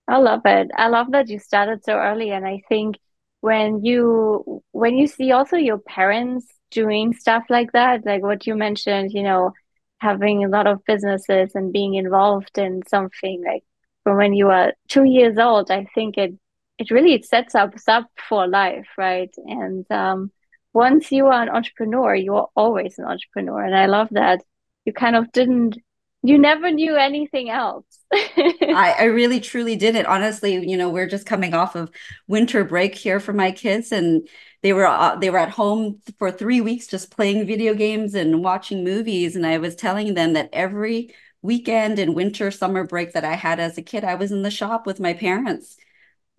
I 0.06 0.18
love 0.18 0.42
it. 0.44 0.70
I 0.74 0.88
love 0.88 1.10
that 1.12 1.28
you 1.28 1.38
started 1.38 1.84
so 1.84 1.94
early. 1.94 2.30
And 2.30 2.46
I 2.46 2.62
think 2.68 2.96
when 3.40 3.84
you 3.84 4.62
when 4.72 4.96
you 4.96 5.06
see 5.06 5.32
also 5.32 5.56
your 5.56 5.78
parents 5.78 6.46
doing 6.70 7.12
stuff 7.12 7.44
like 7.48 7.72
that, 7.72 8.04
like 8.04 8.22
what 8.22 8.46
you 8.46 8.54
mentioned, 8.54 9.12
you 9.12 9.22
know, 9.22 9.52
having 10.00 10.44
a 10.44 10.48
lot 10.48 10.66
of 10.66 10.84
businesses 10.84 11.54
and 11.54 11.72
being 11.72 11.94
involved 11.94 12.56
in 12.58 12.82
something 12.88 13.42
like 13.44 13.64
from 14.04 14.16
when 14.16 14.32
you 14.32 14.48
are 14.48 14.72
two 14.88 15.04
years 15.04 15.38
old, 15.38 15.70
I 15.70 15.86
think 15.94 16.16
it 16.16 16.34
it 16.78 16.90
really 16.90 17.20
sets 17.22 17.54
us 17.54 17.88
up 17.88 18.06
for 18.28 18.46
life, 18.46 18.86
right? 18.96 19.34
And 19.36 19.84
um, 19.90 20.30
once 20.72 21.10
you 21.10 21.26
are 21.26 21.42
an 21.42 21.48
entrepreneur, 21.48 22.14
you 22.14 22.36
are 22.36 22.46
always 22.54 22.98
an 22.98 23.04
entrepreneur, 23.04 23.62
and 23.64 23.76
I 23.76 23.86
love 23.86 24.08
that 24.12 24.42
you 24.84 24.92
kind 24.92 25.16
of 25.16 25.30
didn't 25.32 25.76
you 26.22 26.38
never 26.38 26.70
knew 26.70 26.96
anything 26.96 27.48
else. 27.48 27.84
I, 28.12 28.94
I 28.98 29.04
really 29.04 29.40
truly 29.40 29.76
didn't. 29.76 30.06
Honestly, 30.06 30.54
you 30.66 30.76
know, 30.76 30.88
we're 30.88 31.06
just 31.06 31.26
coming 31.26 31.54
off 31.54 31.76
of 31.76 31.90
winter 32.26 32.64
break 32.64 32.94
here 32.94 33.20
for 33.20 33.32
my 33.32 33.50
kids, 33.52 33.92
and 33.92 34.26
they 34.62 34.72
were 34.72 34.86
uh, 34.86 35.16
they 35.16 35.30
were 35.30 35.38
at 35.38 35.50
home 35.50 36.00
for 36.18 36.30
three 36.30 36.60
weeks 36.60 36.86
just 36.86 37.10
playing 37.10 37.46
video 37.46 37.74
games 37.74 38.14
and 38.14 38.42
watching 38.42 38.84
movies. 38.84 39.36
And 39.36 39.46
I 39.46 39.58
was 39.58 39.76
telling 39.76 40.14
them 40.14 40.32
that 40.32 40.50
every 40.52 41.14
weekend 41.42 41.98
and 41.98 42.14
winter 42.14 42.50
summer 42.50 42.84
break 42.84 43.12
that 43.12 43.24
I 43.24 43.34
had 43.34 43.60
as 43.60 43.78
a 43.78 43.82
kid, 43.82 44.04
I 44.04 44.16
was 44.16 44.32
in 44.32 44.42
the 44.42 44.50
shop 44.50 44.86
with 44.86 45.00
my 45.00 45.14
parents. 45.14 45.76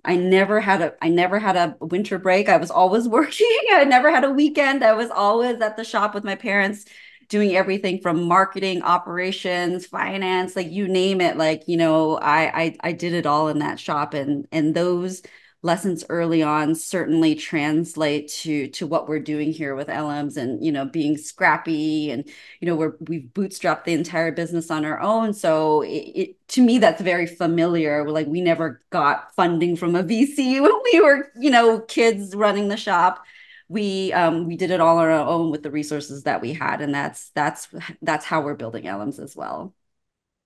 I 0.05 0.15
never 0.15 0.59
had 0.61 0.81
a 0.81 0.93
I 1.01 1.09
never 1.09 1.39
had 1.39 1.55
a 1.55 1.77
winter 1.81 2.17
break. 2.19 2.49
I 2.49 2.57
was 2.57 2.71
always 2.71 3.07
working. 3.07 3.59
I 3.71 3.83
never 3.85 4.11
had 4.11 4.23
a 4.23 4.31
weekend. 4.31 4.83
I 4.83 4.93
was 4.93 5.09
always 5.11 5.61
at 5.61 5.77
the 5.77 5.83
shop 5.83 6.13
with 6.13 6.23
my 6.23 6.35
parents 6.35 6.85
doing 7.29 7.55
everything 7.55 8.01
from 8.01 8.23
marketing, 8.23 8.81
operations, 8.81 9.85
finance, 9.85 10.55
like 10.55 10.71
you 10.71 10.87
name 10.87 11.21
it. 11.21 11.37
Like, 11.37 11.63
you 11.67 11.77
know, 11.77 12.17
I 12.17 12.61
I, 12.63 12.75
I 12.81 12.91
did 12.93 13.13
it 13.13 13.25
all 13.25 13.49
in 13.49 13.59
that 13.59 13.79
shop 13.79 14.13
and 14.13 14.47
and 14.51 14.75
those 14.75 15.21
lessons 15.61 16.05
early 16.07 16.41
on 16.41 16.73
certainly 16.73 17.35
translate 17.35 18.29
to 18.29 18.67
to 18.69 18.87
what 18.87 19.09
we're 19.09 19.19
doing 19.19 19.51
here 19.51 19.75
with 19.75 19.87
Elims 19.89 20.37
and 20.37 20.63
you 20.63 20.71
know 20.71 20.85
being 20.85 21.17
scrappy 21.17 22.11
and 22.11 22.23
you 22.61 22.65
know 22.65 22.75
we're 22.75 22.93
we've 23.01 23.29
bootstrapped 23.33 23.83
the 23.83 23.93
entire 23.93 24.31
business 24.31 24.71
on 24.71 24.85
our 24.85 24.99
own. 25.01 25.33
So 25.33 25.81
it, 25.81 25.89
it, 25.89 26.47
to 26.49 26.61
me 26.61 26.77
that's 26.77 27.01
very 27.01 27.25
familiar. 27.25 28.09
Like 28.09 28.27
we 28.27 28.39
never 28.41 28.81
got 28.89 29.35
funding 29.35 29.75
from 29.75 29.95
a 29.95 30.03
VC 30.03 30.61
when 30.61 30.71
we 30.93 31.01
were 31.01 31.29
you 31.37 31.49
know 31.51 31.79
kids 31.81 32.35
running 32.35 32.69
the 32.69 32.77
shop. 32.77 33.25
We 33.67 34.13
um 34.13 34.47
we 34.47 34.55
did 34.55 34.71
it 34.71 34.79
all 34.79 34.97
on 34.97 35.05
our 35.05 35.11
own 35.11 35.51
with 35.51 35.63
the 35.63 35.71
resources 35.71 36.23
that 36.23 36.41
we 36.41 36.53
had 36.53 36.81
and 36.81 36.93
that's 36.93 37.31
that's 37.31 37.67
that's 38.01 38.25
how 38.25 38.41
we're 38.41 38.55
building 38.55 38.85
Elims 38.85 39.19
as 39.19 39.35
well. 39.35 39.73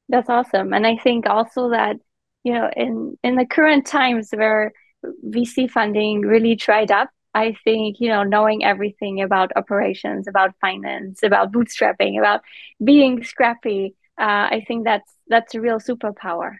That's 0.09 0.29
awesome. 0.29 0.73
And 0.73 0.87
i 0.87 0.97
think 0.97 1.27
also 1.27 1.69
that 1.69 1.97
you 2.43 2.53
know 2.53 2.69
in 2.75 3.17
in 3.23 3.35
the 3.35 3.45
current 3.45 3.85
times 3.85 4.31
where 4.31 4.73
vc 5.25 5.69
funding 5.69 6.21
really 6.21 6.55
dried 6.55 6.91
up. 6.91 7.09
I 7.35 7.55
think 7.63 7.99
you 7.99 8.09
know 8.09 8.23
knowing 8.23 8.63
everything 8.63 9.21
about 9.21 9.51
operations 9.55 10.27
about 10.27 10.53
finance 10.61 11.23
about 11.23 11.51
bootstrapping 11.51 12.19
about 12.19 12.41
being 12.83 13.23
scrappy 13.23 13.95
uh, 14.19 14.45
i 14.55 14.63
think 14.67 14.83
that's 14.83 15.13
that's 15.27 15.55
a 15.55 15.61
real 15.61 15.79
superpower. 15.79 16.57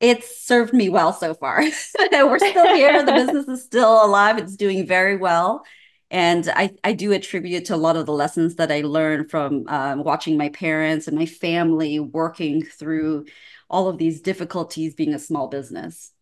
It's 0.00 0.44
served 0.44 0.72
me 0.72 0.88
well 0.88 1.12
so 1.12 1.34
far. 1.34 1.62
We're 2.12 2.38
still 2.38 2.74
here. 2.74 3.04
The 3.04 3.12
business 3.24 3.48
is 3.48 3.64
still 3.64 4.04
alive. 4.04 4.38
It's 4.38 4.56
doing 4.56 4.86
very 4.86 5.16
well. 5.16 5.64
And 6.10 6.48
I, 6.56 6.72
I 6.82 6.92
do 6.92 7.12
attribute 7.12 7.66
to 7.66 7.74
a 7.74 7.76
lot 7.76 7.96
of 7.96 8.06
the 8.06 8.12
lessons 8.12 8.56
that 8.56 8.72
I 8.72 8.80
learned 8.80 9.30
from 9.30 9.64
um, 9.68 10.02
watching 10.02 10.36
my 10.36 10.48
parents 10.48 11.06
and 11.06 11.16
my 11.16 11.26
family 11.26 12.00
working 12.00 12.64
through 12.64 13.26
all 13.68 13.88
of 13.88 13.98
these 13.98 14.20
difficulties 14.20 14.94
being 14.94 15.14
a 15.14 15.20
small 15.20 15.46
business. 15.46 16.12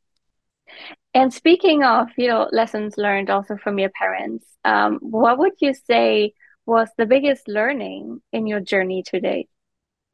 And 1.19 1.35
speaking 1.35 1.83
of, 1.83 2.07
you 2.17 2.29
know, 2.29 2.49
lessons 2.53 2.97
learned 2.97 3.29
also 3.29 3.57
from 3.57 3.77
your 3.81 3.91
parents, 3.91 4.47
um, 4.65 4.99
what 5.01 5.37
would 5.37 5.55
you 5.59 5.75
say 5.75 6.33
was 6.65 6.89
the 6.97 7.07
biggest 7.07 7.49
learning 7.49 8.23
in 8.33 8.47
your 8.47 8.61
journey 8.61 9.03
today? 9.03 9.49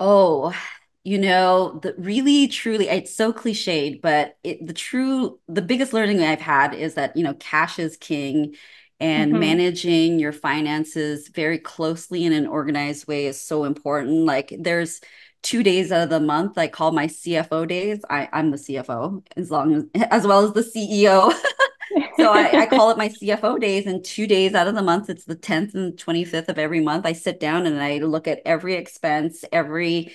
Oh, 0.01 0.55
you 1.03 1.19
know, 1.19 1.79
the 1.83 1.95
really 1.99 2.49
truly, 2.49 2.89
it's 2.89 3.15
so 3.15 3.35
cliched, 3.35 4.01
but 4.01 4.39
it, 4.43 4.67
the 4.67 4.73
true, 4.73 5.39
the 5.47 5.61
biggest 5.61 5.93
learning 5.93 6.23
I've 6.23 6.41
had 6.41 6.73
is 6.73 6.95
that, 6.95 7.15
you 7.19 7.23
know, 7.23 7.35
cash 7.35 7.79
is 7.79 7.99
king 7.99 8.55
and 8.99 9.33
mm-hmm. 9.33 9.41
managing 9.41 10.19
your 10.19 10.33
finances 10.33 11.29
very 11.29 11.59
closely 11.59 12.25
in 12.25 12.33
an 12.33 12.47
organized 12.47 13.07
way 13.07 13.27
is 13.27 13.39
so 13.39 13.65
important. 13.65 14.25
Like 14.25 14.55
there's 14.59 15.03
two 15.45 15.63
days 15.63 15.93
out 15.93 16.03
of 16.03 16.11
the 16.11 16.19
month 16.19 16.59
I 16.59 16.67
call 16.67 16.91
my 16.91 17.07
CFO 17.07 17.69
days. 17.69 18.01
I, 18.11 18.29
I'm 18.33 18.51
the 18.51 18.57
CFO 18.57 19.25
as 19.37 19.51
long 19.51 19.75
as 19.95 20.03
as 20.11 20.27
well 20.27 20.45
as 20.45 20.53
the 20.53 20.63
CEO. 20.63 21.33
so 22.17 22.33
I, 22.33 22.63
I, 22.63 22.67
call 22.71 22.91
it 22.91 22.99
my 22.99 23.11
CFO 23.11 23.61
days, 23.61 23.87
and 23.87 24.05
two 24.05 24.27
days 24.27 24.55
out 24.55 24.67
of 24.67 24.75
the 24.75 24.83
month, 24.83 25.09
it's 25.09 25.25
the 25.25 25.37
10th 25.37 25.75
and 25.75 25.97
25th 25.97 26.49
of 26.49 26.59
every 26.59 26.81
month. 26.81 27.07
I 27.07 27.13
sit 27.13 27.39
down 27.39 27.67
and 27.67 27.81
I 27.81 27.99
look 27.99 28.27
at 28.27 28.41
every 28.45 28.75
expense, 28.75 29.45
every 29.53 30.13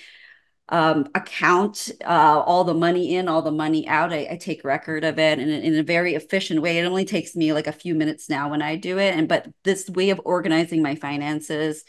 um, 0.68 1.08
account 1.14 1.90
uh, 2.04 2.42
all 2.46 2.64
the 2.64 2.74
money 2.74 3.14
in, 3.14 3.28
all 3.28 3.42
the 3.42 3.50
money 3.50 3.88
out. 3.88 4.12
I, 4.12 4.28
I 4.32 4.36
take 4.36 4.64
record 4.64 5.04
of 5.04 5.18
it 5.18 5.38
in, 5.38 5.48
in 5.48 5.76
a 5.76 5.82
very 5.82 6.14
efficient 6.14 6.60
way. 6.60 6.78
It 6.78 6.84
only 6.84 7.04
takes 7.04 7.34
me 7.34 7.52
like 7.52 7.66
a 7.66 7.72
few 7.72 7.94
minutes 7.94 8.28
now 8.28 8.50
when 8.50 8.62
I 8.62 8.76
do 8.76 8.98
it. 8.98 9.14
And 9.14 9.28
but 9.28 9.48
this 9.64 9.88
way 9.88 10.10
of 10.10 10.20
organizing 10.24 10.82
my 10.82 10.94
finances, 10.94 11.84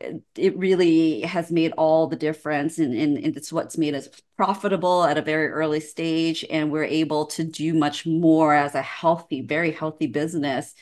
it 0.00 0.56
really 0.56 1.22
has 1.22 1.50
made 1.50 1.72
all 1.72 2.06
the 2.06 2.16
difference 2.16 2.78
and, 2.78 2.94
and, 2.94 3.18
and, 3.18 3.36
it's 3.36 3.52
what's 3.52 3.76
made 3.76 3.94
us 3.94 4.08
profitable 4.36 5.02
at 5.02 5.18
a 5.18 5.22
very 5.22 5.48
early 5.48 5.80
stage 5.80 6.44
and 6.50 6.70
we're 6.70 6.84
able 6.84 7.26
to 7.26 7.42
do 7.42 7.74
much 7.74 8.06
more 8.06 8.54
as 8.54 8.76
a 8.76 8.82
healthy 8.82 9.40
very 9.40 9.72
healthy 9.72 10.06
business 10.06 10.74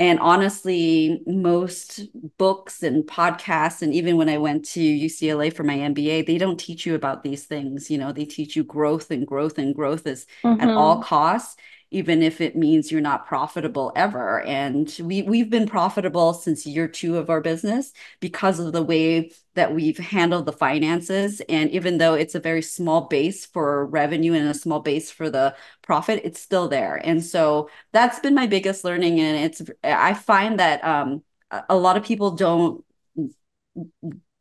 and 0.00 0.18
honestly, 0.18 1.20
most 1.26 2.08
books 2.38 2.82
and 2.82 3.04
podcasts, 3.04 3.82
and 3.82 3.92
even 3.92 4.16
when 4.16 4.30
I 4.30 4.38
went 4.38 4.64
to 4.70 4.80
UCLA 4.80 5.54
for 5.54 5.62
my 5.62 5.76
MBA, 5.76 6.26
they 6.26 6.38
don't 6.38 6.58
teach 6.58 6.86
you 6.86 6.94
about 6.94 7.22
these 7.22 7.44
things. 7.44 7.90
You 7.90 7.98
know, 7.98 8.10
they 8.10 8.24
teach 8.24 8.56
you 8.56 8.64
growth 8.64 9.10
and 9.10 9.26
growth 9.26 9.58
and 9.58 9.74
growth 9.74 10.06
is 10.06 10.26
mm-hmm. 10.42 10.58
at 10.58 10.70
all 10.70 11.02
costs 11.02 11.56
even 11.90 12.22
if 12.22 12.40
it 12.40 12.56
means 12.56 12.90
you're 12.90 13.00
not 13.00 13.26
profitable 13.26 13.92
ever. 13.96 14.42
And 14.42 14.94
we 15.02 15.22
we've 15.22 15.50
been 15.50 15.66
profitable 15.66 16.34
since 16.34 16.66
year 16.66 16.88
two 16.88 17.16
of 17.16 17.30
our 17.30 17.40
business 17.40 17.92
because 18.20 18.60
of 18.60 18.72
the 18.72 18.82
way 18.82 19.32
that 19.54 19.74
we've 19.74 19.98
handled 19.98 20.46
the 20.46 20.52
finances. 20.52 21.40
And 21.48 21.70
even 21.70 21.98
though 21.98 22.14
it's 22.14 22.34
a 22.34 22.40
very 22.40 22.62
small 22.62 23.02
base 23.08 23.44
for 23.46 23.86
revenue 23.86 24.32
and 24.34 24.48
a 24.48 24.54
small 24.54 24.80
base 24.80 25.10
for 25.10 25.30
the 25.30 25.56
profit, 25.82 26.20
it's 26.24 26.40
still 26.40 26.68
there. 26.68 26.96
And 27.04 27.24
so 27.24 27.68
that's 27.92 28.20
been 28.20 28.34
my 28.34 28.46
biggest 28.46 28.84
learning. 28.84 29.20
And 29.20 29.36
it's 29.44 29.62
I 29.82 30.14
find 30.14 30.60
that 30.60 30.84
um, 30.84 31.22
a 31.68 31.76
lot 31.76 31.96
of 31.96 32.04
people 32.04 32.32
don't 32.32 32.84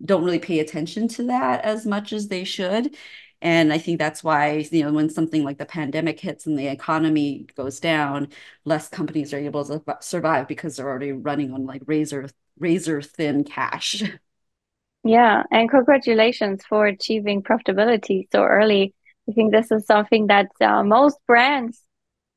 don't 0.04 0.24
really 0.24 0.40
pay 0.40 0.60
attention 0.60 1.08
to 1.10 1.24
that 1.28 1.64
as 1.66 1.86
much 1.86 2.14
as 2.14 2.28
they 2.28 2.44
should 2.44 2.96
and 3.42 3.72
I 3.72 3.78
think 3.78 4.00
that's 4.00 4.24
why, 4.24 4.68
you 4.72 4.84
know, 4.84 4.94
when 4.94 5.10
something 5.10 5.44
like 5.44 5.58
the 5.58 5.66
pandemic 5.66 6.20
hits 6.20 6.46
and 6.46 6.58
the 6.58 6.68
economy 6.68 7.48
goes 7.56 7.80
down, 7.80 8.30
less 8.66 8.90
companies 8.90 9.34
are 9.34 9.38
able 9.38 9.64
to 9.66 9.84
survive 10.02 10.48
because 10.48 10.76
they're 10.76 10.90
already 10.90 11.12
running 11.14 11.54
on 11.54 11.66
like 11.66 11.82
razor 11.86 12.30
razor 12.60 13.02
thin 13.02 13.44
cash. 13.44 14.04
Yeah, 15.04 15.44
and 15.50 15.70
congratulations 15.70 16.64
for 16.68 16.86
achieving 16.86 17.42
profitability 17.42 18.28
so 18.32 18.44
early. 18.44 18.94
I 19.30 19.32
think 19.32 19.52
this 19.52 19.72
is 19.72 19.86
something 19.86 20.28
that 20.28 20.48
uh, 20.60 20.84
most 20.84 21.18
brands 21.26 21.82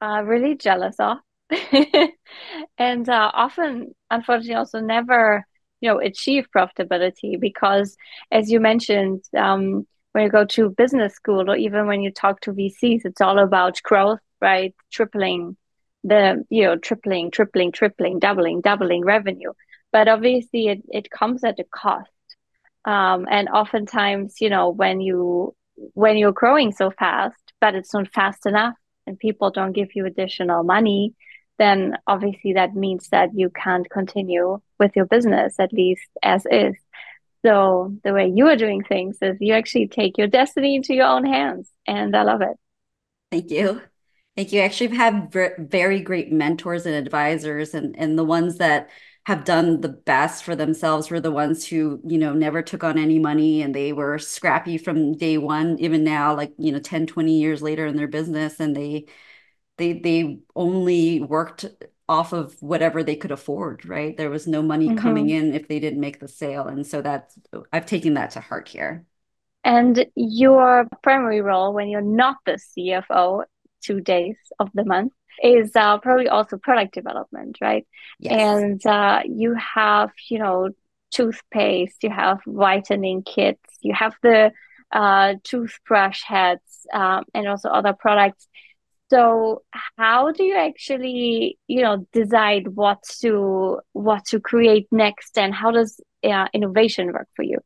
are 0.01 0.25
really 0.25 0.57
jealous 0.57 0.97
of. 1.01 1.19
and 2.79 3.09
uh, 3.09 3.31
often, 3.35 3.95
unfortunately, 4.11 4.55
also 4.55 4.81
never, 4.81 5.45
you 5.81 5.91
know, 5.91 5.99
achieve 6.01 6.47
profitability 6.55 7.39
because, 7.41 7.97
as 8.31 8.51
you 8.51 8.61
mentioned, 8.61 9.25
um, 9.37 9.87
when 10.13 10.25
you 10.25 10.31
go 10.31 10.45
to 10.45 10.71
business 10.71 11.15
school 11.15 11.51
or 11.51 11.57
even 11.57 11.87
when 11.87 12.03
you 12.03 12.11
talk 12.11 12.41
to 12.43 12.53
VCs, 12.53 13.03
it's 13.05 13.21
all 13.21 13.39
about 13.39 13.83
growth, 13.83 14.21
right? 14.41 14.75
Tripling 14.91 15.57
the, 16.05 16.45
you 16.51 16.65
know, 16.65 16.77
tripling, 16.77 17.31
tripling, 17.31 17.73
tripling, 17.73 18.19
doubling, 18.19 18.61
doubling 18.61 19.05
revenue. 19.05 19.53
But 19.91 20.09
obviously 20.09 20.69
it, 20.69 20.83
it 20.89 21.11
comes 21.11 21.45
at 21.45 21.59
a 21.59 21.65
cost. 21.65 22.11
Um, 22.85 23.27
and 23.31 23.49
oftentimes, 23.49 24.37
you 24.41 24.51
know, 24.51 24.71
when 24.71 25.01
you 25.01 25.55
when 25.95 26.17
you're 26.19 26.33
growing 26.33 26.73
so 26.73 26.91
fast, 26.91 27.53
but 27.61 27.75
it's 27.75 27.95
not 27.95 28.13
fast 28.13 28.45
enough 28.47 28.75
and 29.07 29.19
people 29.19 29.51
don't 29.51 29.73
give 29.73 29.95
you 29.95 30.05
additional 30.05 30.65
money, 30.65 31.15
then 31.59 31.97
obviously 32.07 32.55
that 32.55 32.75
means 32.75 33.09
that 33.09 33.31
you 33.35 33.51
can't 33.51 33.89
continue 33.89 34.61
with 34.79 34.93
your 34.97 35.07
business 35.07 35.55
at 35.59 35.73
least 35.73 36.09
as 36.23 36.45
is. 36.51 36.75
So 37.45 37.97
the 38.05 38.13
way 38.13 38.29
you 38.35 38.49
are 38.49 38.57
doing 38.57 38.85
things 38.85 39.19
is 39.21 39.37
you 39.41 39.55
actually 39.55 39.89
take 39.89 40.17
your 40.19 40.29
destiny 40.29 40.77
into 40.77 40.95
your 40.95 41.07
own 41.07 41.25
hands, 41.27 41.71
and 41.87 42.15
I 42.17 42.23
love 42.23 42.43
it. 42.43 42.57
Thank 43.31 43.51
you. 43.51 43.81
Thank 44.37 44.53
you. 44.53 44.61
I 44.61 44.65
Actually, 44.65 44.97
I've 44.99 45.33
very 45.59 46.01
great 46.01 46.33
mentors 46.33 46.87
and 46.87 46.95
advisors, 46.95 47.75
and 47.75 47.95
and 47.99 48.19
the 48.19 48.25
ones 48.25 48.59
that 48.59 48.91
have 49.27 49.45
done 49.45 49.81
the 49.81 49.89
best 49.89 50.43
for 50.45 50.57
themselves 50.57 51.11
were 51.11 51.21
the 51.21 51.31
ones 51.31 51.67
who 51.67 52.01
you 52.07 52.19
know 52.19 52.33
never 52.35 52.63
took 52.63 52.83
on 52.85 52.99
any 52.99 53.19
money 53.19 53.63
and 53.63 53.75
they 53.75 53.93
were 53.93 54.19
scrappy 54.19 54.79
from 54.79 55.13
day 55.17 55.39
one 55.39 55.79
even 55.79 56.03
now 56.03 56.35
like 56.35 56.53
you 56.59 56.73
know 56.73 56.81
10 56.81 57.07
20 57.07 57.39
years 57.39 57.63
later 57.63 57.87
in 57.87 57.97
their 57.97 58.09
business 58.09 58.59
and 58.61 58.75
they 58.75 59.07
they 59.79 59.95
they 59.95 60.41
only 60.57 61.21
worked 61.21 61.67
off 62.13 62.33
of 62.35 62.55
whatever 62.61 63.03
they 63.03 63.17
could 63.17 63.31
afford, 63.31 63.87
right? 63.87 64.17
There 64.17 64.31
was 64.31 64.47
no 64.47 64.61
money 64.61 64.89
mm-hmm. 64.89 64.99
coming 64.99 65.31
in 65.31 65.55
if 65.55 65.67
they 65.67 65.81
didn't 65.81 66.01
make 66.01 66.21
the 66.21 66.29
sale. 66.29 66.67
And 66.67 66.87
so 66.87 67.01
that's, 67.01 67.39
I've 67.73 67.87
taken 67.87 68.15
that 68.15 68.33
to 68.33 68.41
heart 68.41 68.69
here. 68.69 69.07
And 69.65 70.05
your 70.15 70.87
primary 71.03 71.41
role 71.41 71.73
when 71.73 71.89
you're 71.89 72.01
not 72.03 72.37
the 72.45 72.59
CFO, 72.77 73.45
two 73.81 74.01
days 74.01 74.37
of 74.59 74.69
the 74.75 74.85
month, 74.85 75.13
is 75.43 75.75
uh, 75.75 75.99
probably 75.99 76.29
also 76.29 76.59
product 76.59 76.93
development, 76.93 77.59
right? 77.63 77.87
Yes. 78.19 78.33
And 78.33 78.87
uh, 78.87 79.23
you 79.25 79.55
have, 79.55 80.11
you 80.29 80.39
know, 80.39 80.69
toothpaste, 81.11 82.03
you 82.03 82.11
have 82.11 82.41
whitening 82.45 83.23
kits, 83.23 83.79
you 83.81 83.95
have 83.95 84.15
the 84.23 84.53
uh, 84.91 85.35
toothbrush 85.45 86.23
heads, 86.23 86.87
um, 86.93 87.25
and 87.33 87.49
also 87.49 87.71
other 87.71 87.95
products. 87.95 88.47
So 89.13 89.63
how 89.99 90.33
do 90.33 90.43
you 90.43 90.57
actually, 90.57 91.59
you 91.67 91.83
know, 91.83 92.07
decide 92.15 92.69
what 92.69 93.03
to 93.21 93.81
what 93.93 94.25
to 94.27 94.41
create 94.41 94.87
next, 94.91 95.37
and 95.37 95.53
how 95.53 95.71
does 95.71 96.01
uh, 96.25 96.47
innovation 96.55 97.13
work 97.13 97.29
for 97.37 97.43
you? 97.43 97.59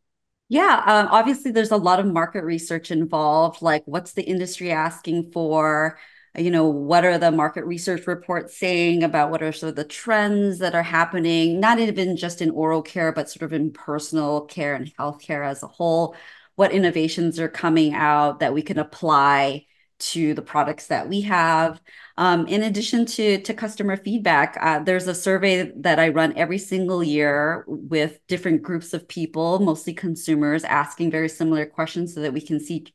Yeah, 0.48 0.82
um, 0.84 1.06
obviously 1.08 1.52
there's 1.52 1.70
a 1.70 1.76
lot 1.76 2.00
of 2.00 2.06
market 2.06 2.42
research 2.42 2.90
involved. 2.90 3.62
Like, 3.62 3.84
what's 3.86 4.14
the 4.14 4.24
industry 4.24 4.72
asking 4.72 5.30
for? 5.30 6.00
You 6.36 6.50
know, 6.50 6.66
what 6.66 7.04
are 7.04 7.16
the 7.16 7.30
market 7.30 7.64
research 7.64 8.08
reports 8.08 8.58
saying 8.58 9.04
about 9.04 9.30
what 9.30 9.42
are 9.42 9.52
sort 9.52 9.70
of 9.70 9.76
the 9.76 9.84
trends 9.84 10.58
that 10.58 10.74
are 10.74 10.82
happening, 10.82 11.60
not 11.60 11.78
even 11.78 12.16
just 12.16 12.42
in 12.42 12.50
oral 12.50 12.82
care, 12.82 13.12
but 13.12 13.30
sort 13.30 13.44
of 13.44 13.52
in 13.52 13.72
personal 13.72 14.46
care 14.46 14.74
and 14.74 14.92
healthcare 14.96 15.46
as 15.46 15.62
a 15.62 15.68
whole? 15.68 16.16
What 16.56 16.72
innovations 16.72 17.38
are 17.38 17.48
coming 17.48 17.94
out 17.94 18.40
that 18.40 18.52
we 18.52 18.62
can 18.62 18.80
apply 18.80 19.66
to 19.98 20.34
the 20.34 20.42
products 20.42 20.86
that 20.88 21.08
we 21.08 21.22
have? 21.22 21.80
Um, 22.16 22.46
in 22.46 22.62
addition 22.62 23.06
to, 23.06 23.40
to 23.42 23.54
customer 23.54 23.96
feedback, 23.96 24.56
uh, 24.60 24.80
there's 24.80 25.06
a 25.06 25.14
survey 25.14 25.72
that 25.76 25.98
I 25.98 26.08
run 26.08 26.36
every 26.36 26.58
single 26.58 27.02
year 27.02 27.64
with 27.66 28.26
different 28.26 28.62
groups 28.62 28.94
of 28.94 29.08
people, 29.08 29.58
mostly 29.58 29.94
consumers, 29.94 30.64
asking 30.64 31.10
very 31.10 31.28
similar 31.28 31.66
questions 31.66 32.14
so 32.14 32.20
that 32.20 32.32
we 32.32 32.40
can 32.40 32.60
see 32.60 32.86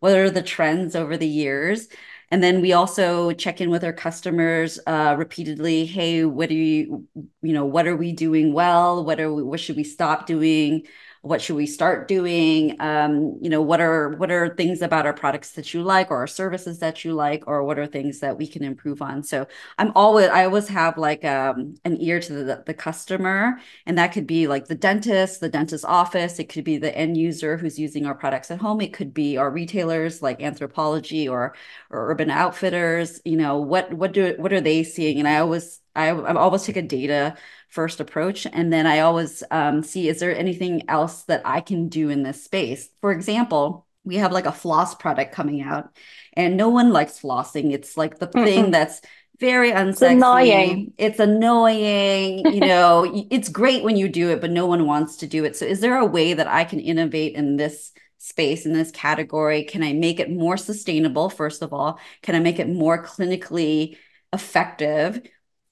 what 0.00 0.16
are 0.16 0.30
the 0.30 0.42
trends 0.42 0.94
over 0.96 1.16
the 1.16 1.28
years. 1.28 1.88
And 2.30 2.42
then 2.42 2.60
we 2.60 2.72
also 2.72 3.32
check 3.32 3.60
in 3.60 3.70
with 3.70 3.84
our 3.84 3.92
customers 3.92 4.80
uh, 4.86 5.14
repeatedly. 5.16 5.86
Hey, 5.86 6.24
what 6.24 6.50
are 6.50 6.54
you, 6.54 7.06
you 7.42 7.52
know, 7.52 7.64
what 7.64 7.86
are 7.86 7.96
we 7.96 8.12
doing 8.12 8.52
well? 8.52 9.04
What 9.04 9.20
are 9.20 9.32
we, 9.32 9.42
what 9.42 9.60
should 9.60 9.76
we 9.76 9.84
stop 9.84 10.26
doing? 10.26 10.86
What 11.24 11.40
should 11.40 11.56
we 11.56 11.66
start 11.66 12.06
doing? 12.06 12.76
Um, 12.80 13.38
you 13.40 13.48
know 13.48 13.62
what 13.62 13.80
are 13.80 14.10
what 14.10 14.30
are 14.30 14.54
things 14.54 14.82
about 14.82 15.06
our 15.06 15.14
products 15.14 15.52
that 15.52 15.72
you 15.72 15.82
like 15.82 16.10
or 16.10 16.18
our 16.18 16.26
services 16.26 16.80
that 16.80 17.02
you 17.02 17.14
like 17.14 17.44
or 17.46 17.64
what 17.64 17.78
are 17.78 17.86
things 17.86 18.20
that 18.20 18.36
we 18.36 18.46
can 18.46 18.62
improve 18.62 19.00
on? 19.00 19.22
So 19.22 19.46
i'm 19.78 19.90
always 19.94 20.28
i 20.28 20.44
always 20.44 20.68
have 20.68 20.98
like 20.98 21.24
um, 21.24 21.76
an 21.86 21.96
ear 22.00 22.20
to 22.20 22.32
the, 22.44 22.62
the 22.66 22.74
customer 22.74 23.58
and 23.86 23.96
that 23.96 24.12
could 24.12 24.26
be 24.26 24.46
like 24.46 24.66
the 24.66 24.74
dentist 24.74 25.40
the 25.40 25.48
dentist 25.48 25.84
office. 25.86 26.38
It 26.38 26.50
could 26.50 26.64
be 26.64 26.76
the 26.76 26.94
end 26.96 27.16
user 27.16 27.56
who's 27.56 27.78
using 27.78 28.04
our 28.04 28.14
products 28.14 28.50
at 28.50 28.58
home. 28.60 28.82
It 28.82 28.92
could 28.92 29.14
be 29.14 29.38
our 29.38 29.50
retailers 29.50 30.20
like 30.22 30.40
Anthropologie 30.40 31.30
or 31.30 31.54
or 31.90 32.10
urban 32.10 32.30
outfitters. 32.30 33.20
You 33.24 33.38
know 33.38 33.58
what 33.60 33.94
what 33.94 34.12
do 34.12 34.34
what 34.36 34.52
are 34.52 34.60
they 34.60 34.82
seeing? 34.84 35.18
And 35.18 35.28
i 35.28 35.38
always 35.38 35.80
I, 35.96 36.08
I 36.08 36.34
always 36.34 36.64
take 36.64 36.76
a 36.76 36.82
data 36.82 37.36
first 37.74 37.98
approach. 37.98 38.46
And 38.46 38.72
then 38.72 38.86
I 38.86 39.00
always 39.00 39.42
um, 39.50 39.82
see, 39.82 40.08
is 40.08 40.20
there 40.20 40.34
anything 40.34 40.88
else 40.88 41.24
that 41.24 41.42
I 41.44 41.60
can 41.60 41.88
do 41.88 42.08
in 42.08 42.22
this 42.22 42.44
space? 42.44 42.88
For 43.00 43.10
example, 43.10 43.84
we 44.04 44.16
have 44.16 44.30
like 44.30 44.46
a 44.46 44.52
floss 44.52 44.94
product 44.94 45.34
coming 45.34 45.60
out 45.60 45.90
and 46.34 46.56
no 46.56 46.68
one 46.68 46.92
likes 46.92 47.20
flossing. 47.20 47.72
It's 47.72 47.96
like 47.96 48.18
the 48.18 48.28
thing 48.28 48.70
that's 48.70 49.00
very 49.40 49.72
unsexy. 49.72 49.92
It's 49.92 50.02
annoying. 50.02 50.92
It's 50.98 51.18
annoying. 51.18 52.52
You 52.52 52.60
know, 52.68 53.26
it's 53.30 53.48
great 53.48 53.82
when 53.82 53.96
you 53.96 54.08
do 54.08 54.30
it, 54.30 54.40
but 54.40 54.52
no 54.52 54.66
one 54.66 54.86
wants 54.86 55.16
to 55.16 55.26
do 55.26 55.44
it. 55.44 55.56
So 55.56 55.66
is 55.66 55.80
there 55.80 55.98
a 55.98 56.06
way 56.06 56.34
that 56.34 56.46
I 56.46 56.62
can 56.62 56.78
innovate 56.78 57.34
in 57.34 57.56
this 57.56 57.90
space 58.18 58.66
in 58.66 58.72
this 58.72 58.92
category? 58.92 59.64
Can 59.64 59.82
I 59.82 59.94
make 59.94 60.20
it 60.20 60.30
more 60.30 60.56
sustainable? 60.56 61.28
First 61.28 61.60
of 61.62 61.72
all, 61.72 61.98
can 62.22 62.36
I 62.36 62.40
make 62.40 62.60
it 62.60 62.68
more 62.68 63.04
clinically 63.04 63.96
effective? 64.32 65.20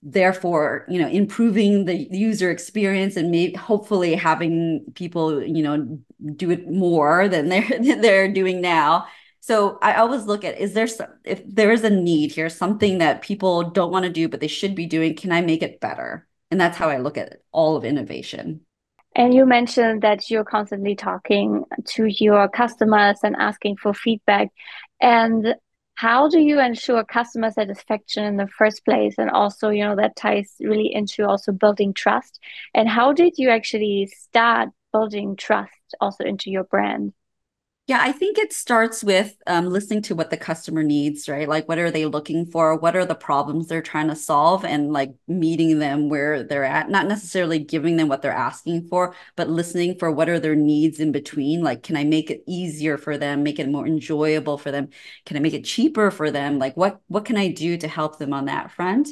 Therefore 0.03 0.85
you 0.89 1.01
know 1.01 1.09
improving 1.09 1.85
the 1.85 2.09
user 2.11 2.51
experience 2.51 3.17
and 3.17 3.31
maybe 3.31 3.55
hopefully 3.55 4.15
having 4.15 4.85
people 4.95 5.43
you 5.43 5.63
know 5.63 5.99
do 6.35 6.51
it 6.51 6.69
more 6.69 7.29
than 7.29 7.49
they're 7.49 7.69
than 7.69 8.01
they're 8.01 8.33
doing 8.33 8.61
now. 8.61 9.07
So 9.41 9.79
i 9.83 9.95
always 9.95 10.25
look 10.25 10.45
at 10.45 10.59
is 10.59 10.73
there 10.75 10.87
some 10.87 11.09
if 11.25 11.43
there 11.47 11.73
is 11.73 11.85
a 11.85 11.91
need 11.91 12.33
here 12.33 12.49
something 12.49 12.99
that 12.99 13.23
people 13.23 13.71
don't 13.71 13.91
want 13.91 14.05
to 14.05 14.11
do 14.11 14.29
but 14.29 14.41
they 14.41 14.49
should 14.49 14.75
be 14.75 14.87
doing 14.87 15.15
can 15.17 15.33
i 15.33 15.41
make 15.41 15.63
it 15.63 15.81
better? 15.81 16.27
And 16.51 16.61
that's 16.61 16.77
how 16.77 16.89
i 16.89 16.99
look 16.99 17.17
at 17.19 17.43
all 17.53 17.77
of 17.77 17.85
innovation. 17.85 18.61
And 19.15 19.35
you 19.35 19.45
mentioned 19.45 20.03
that 20.03 20.31
you're 20.31 20.45
constantly 20.45 20.97
talking 20.97 21.65
to 21.95 22.07
your 22.07 22.49
customers 22.49 23.19
and 23.23 23.37
asking 23.37 23.77
for 23.77 23.93
feedback. 23.93 24.49
And 25.01 25.55
how 26.03 26.29
do 26.29 26.41
you 26.41 26.59
ensure 26.59 27.05
customer 27.05 27.53
satisfaction 27.53 28.25
in 28.25 28.37
the 28.37 28.49
first 28.49 28.85
place? 28.85 29.15
And 29.19 29.31
also 29.31 29.69
you 29.69 29.85
know 29.85 29.95
that 29.95 30.17
ties 30.17 30.57
really 30.59 30.93
into 30.93 31.25
also 31.25 31.53
building 31.53 31.95
trust. 31.95 32.41
And 32.75 32.89
how 32.89 33.13
did 33.13 33.35
you 33.37 33.51
actually 33.51 34.09
start 34.13 34.71
building 34.93 35.37
trust 35.37 35.95
also 36.01 36.25
into 36.25 36.51
your 36.51 36.65
brand 36.65 37.13
yeah, 37.89 37.99
I 38.01 38.13
think 38.13 38.39
it 38.39 38.53
starts 38.53 39.03
with 39.03 39.35
um, 39.49 39.67
listening 39.69 40.03
to 40.03 40.15
what 40.15 40.31
the 40.31 40.37
customer 40.37 40.85
needs, 40.85 41.29
right? 41.29 41.49
Like, 41.49 41.69
what 41.69 41.81
are 41.81 41.91
they 41.91 42.07
looking 42.07 42.47
for? 42.47 42.77
What 42.77 42.95
are 42.95 43.05
the 43.05 43.17
problems 43.17 43.67
they're 43.67 43.83
trying 43.83 44.07
to 44.09 44.15
solve? 44.15 44.65
And 44.65 44.93
like 44.93 45.13
meeting 45.27 45.81
them 45.81 46.09
where 46.09 46.45
they're 46.45 46.65
at, 46.65 46.91
not 46.91 47.09
necessarily 47.09 47.59
giving 47.59 47.97
them 47.97 48.07
what 48.07 48.23
they're 48.23 48.33
asking 48.33 48.87
for, 48.87 49.17
but 49.35 49.51
listening 49.51 49.99
for 49.99 50.13
what 50.13 50.29
are 50.29 50.39
their 50.39 50.55
needs 50.55 51.01
in 51.01 51.11
between. 51.11 51.63
Like, 51.63 51.83
can 51.83 51.97
I 51.97 52.05
make 52.05 52.31
it 52.31 52.45
easier 52.47 52.97
for 52.99 53.19
them, 53.19 53.43
make 53.43 53.59
it 53.59 53.69
more 53.69 53.87
enjoyable 53.87 54.59
for 54.59 54.71
them? 54.71 54.89
Can 55.27 55.37
I 55.37 55.41
make 55.41 55.55
it 55.55 55.65
cheaper 55.65 56.13
for 56.13 56.31
them? 56.31 56.59
Like, 56.61 56.77
what 56.77 57.01
what 57.09 57.25
can 57.25 57.37
I 57.37 57.49
do 57.49 57.77
to 57.79 57.89
help 57.89 58.19
them 58.19 58.33
on 58.33 58.45
that 58.45 58.71
front? 58.71 59.09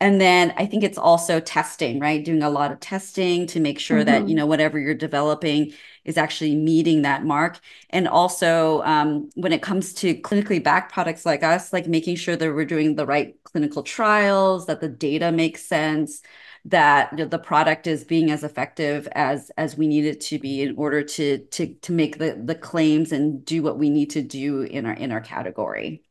And 0.00 0.20
then 0.20 0.54
I 0.56 0.66
think 0.66 0.84
it's 0.84 0.98
also 0.98 1.40
testing, 1.40 1.98
right? 1.98 2.24
Doing 2.24 2.42
a 2.42 2.50
lot 2.50 2.70
of 2.70 2.78
testing 2.78 3.46
to 3.48 3.60
make 3.60 3.80
sure 3.80 3.98
mm-hmm. 3.98 4.06
that, 4.06 4.20
you 4.22 4.28
mm-hmm. 4.28 4.36
know, 4.36 4.46
whatever 4.46 4.78
you're 4.78 4.94
developing 4.94 5.72
is 6.04 6.16
actually 6.16 6.54
meeting 6.54 7.02
that 7.02 7.24
mark. 7.24 7.58
And 7.90 8.06
also 8.06 8.82
um, 8.82 9.30
when 9.34 9.52
it 9.52 9.60
comes 9.60 9.92
to 9.94 10.14
clinically 10.20 10.62
backed 10.62 10.92
products 10.92 11.26
like 11.26 11.42
us, 11.42 11.72
like 11.72 11.88
making 11.88 12.16
sure 12.16 12.36
that 12.36 12.54
we're 12.54 12.64
doing 12.64 12.94
the 12.94 13.06
right 13.06 13.34
clinical 13.42 13.82
trials, 13.82 14.66
that 14.66 14.80
the 14.80 14.88
data 14.88 15.32
makes 15.32 15.64
sense, 15.64 16.22
that 16.64 17.10
you 17.12 17.18
know, 17.18 17.24
the 17.24 17.38
product 17.38 17.86
is 17.86 18.04
being 18.04 18.30
as 18.30 18.44
effective 18.44 19.08
as 19.12 19.50
as 19.56 19.76
we 19.76 19.88
need 19.88 20.04
it 20.04 20.20
to 20.20 20.38
be 20.38 20.62
in 20.62 20.76
order 20.76 21.02
to 21.02 21.38
to 21.38 21.74
to 21.74 21.92
make 21.92 22.18
the 22.18 22.40
the 22.44 22.54
claims 22.54 23.10
and 23.12 23.44
do 23.44 23.62
what 23.62 23.78
we 23.78 23.90
need 23.90 24.10
to 24.10 24.22
do 24.22 24.62
in 24.62 24.86
our 24.86 24.92
in 24.92 25.10
our 25.10 25.20
category. 25.20 26.02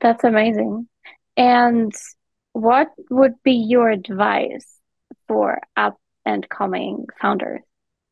That's 0.00 0.24
amazing. 0.24 0.88
And 1.36 1.92
what 2.52 2.88
would 3.10 3.34
be 3.42 3.52
your 3.52 3.90
advice 3.90 4.66
for 5.28 5.60
up 5.76 5.98
and 6.24 6.48
coming 6.48 7.06
founders? 7.20 7.60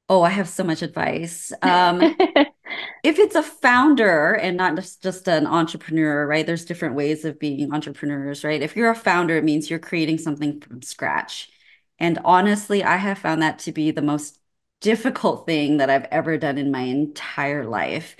Oh, 0.09 0.23
I 0.23 0.31
have 0.31 0.49
so 0.49 0.65
much 0.65 0.83
advice. 0.83 1.53
Um, 1.63 2.01
if 3.03 3.19
it's 3.19 3.35
a 3.35 3.43
founder 3.43 4.35
and 4.35 4.57
not 4.57 4.77
just, 4.77 5.03
just 5.03 5.29
an 5.29 5.47
entrepreneur, 5.47 6.27
right? 6.27 6.47
There's 6.47 6.65
different 6.65 6.95
ways 6.97 7.25
of 7.25 7.39
being 7.39 7.73
entrepreneurs, 7.73 8.45
right? 8.45 8.63
If 8.63 8.77
you're 8.77 8.91
a 8.91 8.97
founder, 8.97 9.37
it 9.37 9.45
means 9.45 9.71
you're 9.71 9.79
creating 9.79 10.19
something 10.19 10.61
from 10.61 10.83
scratch. 10.83 11.51
And 11.99 12.19
honestly, 12.25 12.83
I 12.83 12.97
have 12.97 13.19
found 13.19 13.43
that 13.43 13.61
to 13.61 13.73
be 13.73 13.91
the 13.91 14.03
most 14.03 14.39
difficult 14.81 15.47
thing 15.47 15.77
that 15.77 15.91
I've 15.91 16.07
ever 16.11 16.39
done 16.39 16.59
in 16.59 16.71
my 16.71 16.81
entire 16.83 17.67
life. 17.67 18.17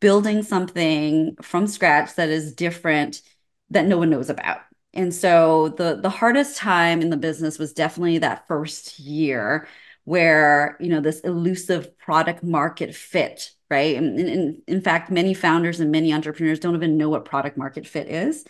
Building 0.00 0.42
something 0.42 1.36
from 1.42 1.66
scratch 1.66 2.14
that 2.14 2.28
is 2.28 2.54
different 2.54 3.22
that 3.70 3.86
no 3.86 3.98
one 3.98 4.10
knows 4.10 4.30
about 4.30 4.60
and 4.94 5.12
so 5.14 5.68
the 5.70 5.96
the 6.00 6.10
hardest 6.10 6.56
time 6.56 7.00
in 7.02 7.10
the 7.10 7.16
business 7.16 7.58
was 7.58 7.72
definitely 7.72 8.18
that 8.18 8.46
first 8.48 8.98
year 8.98 9.66
where, 10.04 10.76
you 10.80 10.88
know, 10.88 11.00
this 11.00 11.20
elusive 11.20 11.96
product 11.98 12.42
market 12.44 12.94
fit, 12.94 13.52
right? 13.70 13.96
And, 13.96 14.18
and 14.20 14.62
in 14.66 14.80
fact, 14.82 15.10
many 15.10 15.32
founders 15.34 15.80
and 15.80 15.90
many 15.90 16.12
entrepreneurs 16.12 16.60
don't 16.60 16.74
even 16.74 16.98
know 16.98 17.08
what 17.08 17.24
product 17.24 17.56
market 17.56 17.86
fit 17.86 18.08
is 18.08 18.44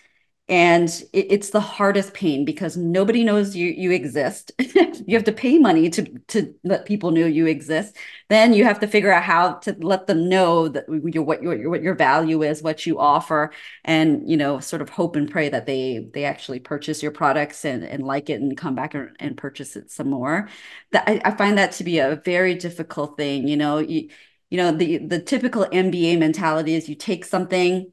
and 0.48 0.88
it, 1.12 1.26
it's 1.30 1.50
the 1.50 1.60
hardest 1.60 2.12
pain 2.12 2.44
because 2.44 2.76
nobody 2.76 3.24
knows 3.24 3.56
you 3.56 3.68
you 3.68 3.90
exist. 3.90 4.52
You 5.06 5.16
have 5.16 5.24
to 5.24 5.32
pay 5.32 5.58
money 5.58 5.90
to 5.90 6.02
to 6.28 6.54
let 6.64 6.86
people 6.86 7.10
know 7.10 7.26
you 7.26 7.46
exist. 7.46 7.96
Then 8.30 8.54
you 8.54 8.64
have 8.64 8.80
to 8.80 8.86
figure 8.86 9.12
out 9.12 9.22
how 9.22 9.54
to 9.54 9.76
let 9.80 10.06
them 10.06 10.30
know 10.30 10.68
that 10.68 10.86
your 10.88 11.24
what 11.24 11.42
your 11.42 11.68
what 11.68 11.82
your 11.82 11.94
value 11.94 12.42
is 12.42 12.62
what 12.62 12.86
you 12.86 12.98
offer 12.98 13.52
and 13.84 14.28
you 14.30 14.36
know 14.36 14.60
sort 14.60 14.80
of 14.80 14.88
hope 14.88 15.16
and 15.16 15.30
pray 15.30 15.48
that 15.50 15.66
they 15.66 16.08
they 16.14 16.24
actually 16.24 16.60
purchase 16.60 17.02
your 17.02 17.12
products 17.12 17.64
and 17.66 17.84
and 17.84 18.02
like 18.06 18.30
it 18.30 18.40
and 18.40 18.56
come 18.56 18.74
back 18.74 18.94
and, 18.94 19.14
and 19.20 19.36
purchase 19.36 19.76
it 19.76 19.90
some 19.90 20.08
more. 20.08 20.48
That 20.92 21.08
I, 21.08 21.20
I 21.24 21.30
find 21.32 21.58
that 21.58 21.72
to 21.72 21.84
be 21.84 21.98
a 21.98 22.16
very 22.24 22.54
difficult 22.54 23.16
thing 23.18 23.46
you 23.48 23.56
know? 23.56 23.78
You, 23.78 24.08
you 24.50 24.58
know 24.58 24.72
the 24.72 24.98
the 24.98 25.20
typical 25.20 25.66
MBA 25.72 26.16
mentality 26.16 26.74
is 26.74 26.88
you 26.88 26.94
take 26.94 27.24
something 27.24 27.92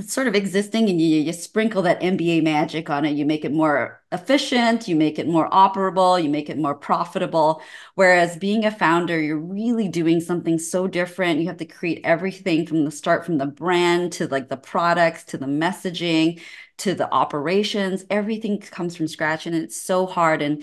it's 0.00 0.12
sort 0.12 0.26
of 0.26 0.34
existing 0.34 0.88
and 0.88 1.00
you, 1.00 1.20
you 1.20 1.32
sprinkle 1.32 1.82
that 1.82 2.00
MBA 2.00 2.42
magic 2.42 2.90
on 2.90 3.04
it. 3.04 3.12
You 3.12 3.26
make 3.26 3.44
it 3.44 3.52
more 3.52 4.02
efficient, 4.12 4.88
you 4.88 4.96
make 4.96 5.18
it 5.18 5.28
more 5.28 5.48
operable, 5.50 6.22
you 6.22 6.28
make 6.28 6.48
it 6.50 6.58
more 6.58 6.74
profitable. 6.74 7.62
Whereas 7.94 8.36
being 8.36 8.64
a 8.64 8.70
founder, 8.70 9.20
you're 9.20 9.38
really 9.38 9.88
doing 9.88 10.20
something 10.20 10.58
so 10.58 10.86
different. 10.86 11.40
You 11.40 11.46
have 11.48 11.58
to 11.58 11.66
create 11.66 12.00
everything 12.02 12.66
from 12.66 12.84
the 12.84 12.90
start, 12.90 13.24
from 13.26 13.38
the 13.38 13.46
brand 13.46 14.12
to 14.14 14.26
like 14.26 14.48
the 14.48 14.56
products 14.56 15.24
to 15.24 15.38
the 15.38 15.46
messaging 15.46 16.40
to 16.78 16.94
the 16.94 17.12
operations. 17.12 18.04
Everything 18.10 18.58
comes 18.58 18.96
from 18.96 19.06
scratch 19.06 19.46
and 19.46 19.54
it's 19.54 19.80
so 19.80 20.06
hard. 20.06 20.40
And 20.40 20.62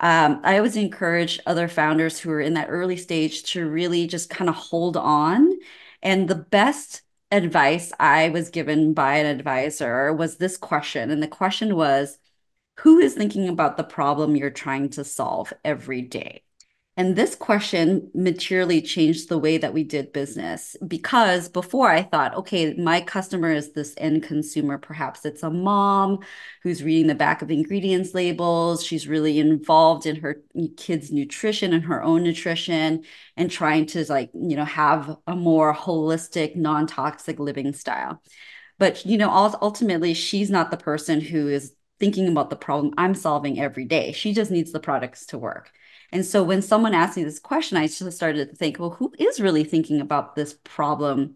um, 0.00 0.40
I 0.44 0.56
always 0.56 0.76
encourage 0.76 1.40
other 1.46 1.68
founders 1.68 2.18
who 2.18 2.30
are 2.30 2.40
in 2.40 2.54
that 2.54 2.68
early 2.70 2.96
stage 2.96 3.42
to 3.52 3.68
really 3.68 4.06
just 4.06 4.30
kind 4.30 4.48
of 4.48 4.56
hold 4.56 4.96
on. 4.96 5.52
And 6.02 6.28
the 6.28 6.36
best 6.36 7.02
advice 7.30 7.92
I 7.98 8.28
was 8.30 8.50
given 8.50 8.92
by 8.94 9.16
an 9.16 9.26
advisor 9.26 10.12
was 10.12 10.36
this 10.36 10.56
question. 10.56 11.10
And 11.10 11.22
the 11.22 11.28
question 11.28 11.74
was 11.76 12.18
Who 12.80 12.98
is 12.98 13.14
thinking 13.14 13.48
about 13.48 13.76
the 13.78 13.84
problem 13.84 14.36
you're 14.36 14.50
trying 14.50 14.90
to 14.90 15.04
solve 15.04 15.52
every 15.64 16.02
day? 16.02 16.44
And 16.98 17.14
this 17.14 17.36
question 17.36 18.10
materially 18.12 18.82
changed 18.82 19.28
the 19.28 19.38
way 19.38 19.56
that 19.56 19.72
we 19.72 19.84
did 19.84 20.12
business 20.12 20.74
because 20.84 21.48
before 21.48 21.88
I 21.88 22.02
thought, 22.02 22.34
okay, 22.34 22.74
my 22.74 23.00
customer 23.00 23.52
is 23.52 23.72
this 23.72 23.94
end 23.98 24.24
consumer. 24.24 24.78
Perhaps 24.78 25.24
it's 25.24 25.44
a 25.44 25.48
mom 25.48 26.18
who's 26.64 26.82
reading 26.82 27.06
the 27.06 27.14
back 27.14 27.40
of 27.40 27.52
ingredients 27.52 28.14
labels. 28.14 28.84
She's 28.84 29.06
really 29.06 29.38
involved 29.38 30.06
in 30.06 30.16
her 30.16 30.42
kids' 30.76 31.12
nutrition 31.12 31.72
and 31.72 31.84
her 31.84 32.02
own 32.02 32.24
nutrition 32.24 33.04
and 33.36 33.48
trying 33.48 33.86
to, 33.86 34.04
like, 34.10 34.30
you 34.34 34.56
know, 34.56 34.64
have 34.64 35.18
a 35.28 35.36
more 35.36 35.72
holistic, 35.72 36.56
non 36.56 36.88
toxic 36.88 37.38
living 37.38 37.72
style. 37.74 38.20
But, 38.76 39.06
you 39.06 39.18
know, 39.18 39.30
ultimately, 39.30 40.14
she's 40.14 40.50
not 40.50 40.72
the 40.72 40.76
person 40.76 41.20
who 41.20 41.46
is 41.46 41.74
thinking 42.00 42.26
about 42.26 42.50
the 42.50 42.56
problem 42.56 42.94
I'm 42.98 43.14
solving 43.14 43.60
every 43.60 43.84
day. 43.84 44.10
She 44.10 44.32
just 44.32 44.50
needs 44.50 44.72
the 44.72 44.80
products 44.80 45.26
to 45.26 45.38
work. 45.38 45.70
And 46.12 46.24
so 46.24 46.42
when 46.42 46.62
someone 46.62 46.94
asked 46.94 47.16
me 47.16 47.24
this 47.24 47.38
question, 47.38 47.76
I 47.76 47.86
just 47.86 48.12
started 48.16 48.50
to 48.50 48.56
think, 48.56 48.78
well, 48.78 48.90
who 48.90 49.12
is 49.18 49.40
really 49.40 49.64
thinking 49.64 50.00
about 50.00 50.34
this 50.34 50.54
problem 50.64 51.34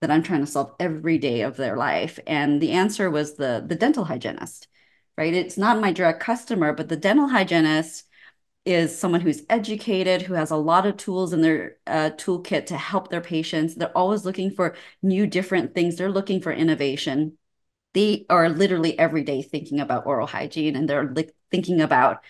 that 0.00 0.10
I'm 0.10 0.22
trying 0.22 0.40
to 0.40 0.46
solve 0.46 0.74
every 0.80 1.18
day 1.18 1.42
of 1.42 1.56
their 1.56 1.76
life? 1.76 2.18
And 2.26 2.60
the 2.60 2.72
answer 2.72 3.10
was 3.10 3.34
the 3.36 3.64
the 3.66 3.74
dental 3.76 4.04
hygienist, 4.04 4.68
right? 5.18 5.34
It's 5.34 5.58
not 5.58 5.80
my 5.80 5.92
direct 5.92 6.20
customer, 6.20 6.72
but 6.72 6.88
the 6.88 6.96
dental 6.96 7.28
hygienist 7.28 8.04
is 8.64 8.98
someone 8.98 9.20
who's 9.20 9.42
educated, 9.50 10.22
who 10.22 10.34
has 10.34 10.50
a 10.50 10.56
lot 10.56 10.86
of 10.86 10.96
tools 10.96 11.32
in 11.34 11.42
their 11.42 11.76
uh, 11.86 12.10
toolkit 12.16 12.66
to 12.66 12.76
help 12.78 13.08
their 13.10 13.20
patients. 13.20 13.74
They're 13.74 13.96
always 13.96 14.24
looking 14.24 14.50
for 14.50 14.74
new, 15.02 15.26
different 15.26 15.74
things. 15.74 15.96
They're 15.96 16.10
looking 16.10 16.40
for 16.40 16.52
innovation. 16.52 17.36
They 17.94 18.26
are 18.30 18.48
literally 18.48 18.98
every 18.98 19.22
day 19.24 19.42
thinking 19.42 19.80
about 19.80 20.06
oral 20.06 20.26
hygiene 20.26 20.76
and 20.76 20.88
they're 20.88 21.12
like 21.12 21.34
thinking 21.50 21.80
about 21.80 22.24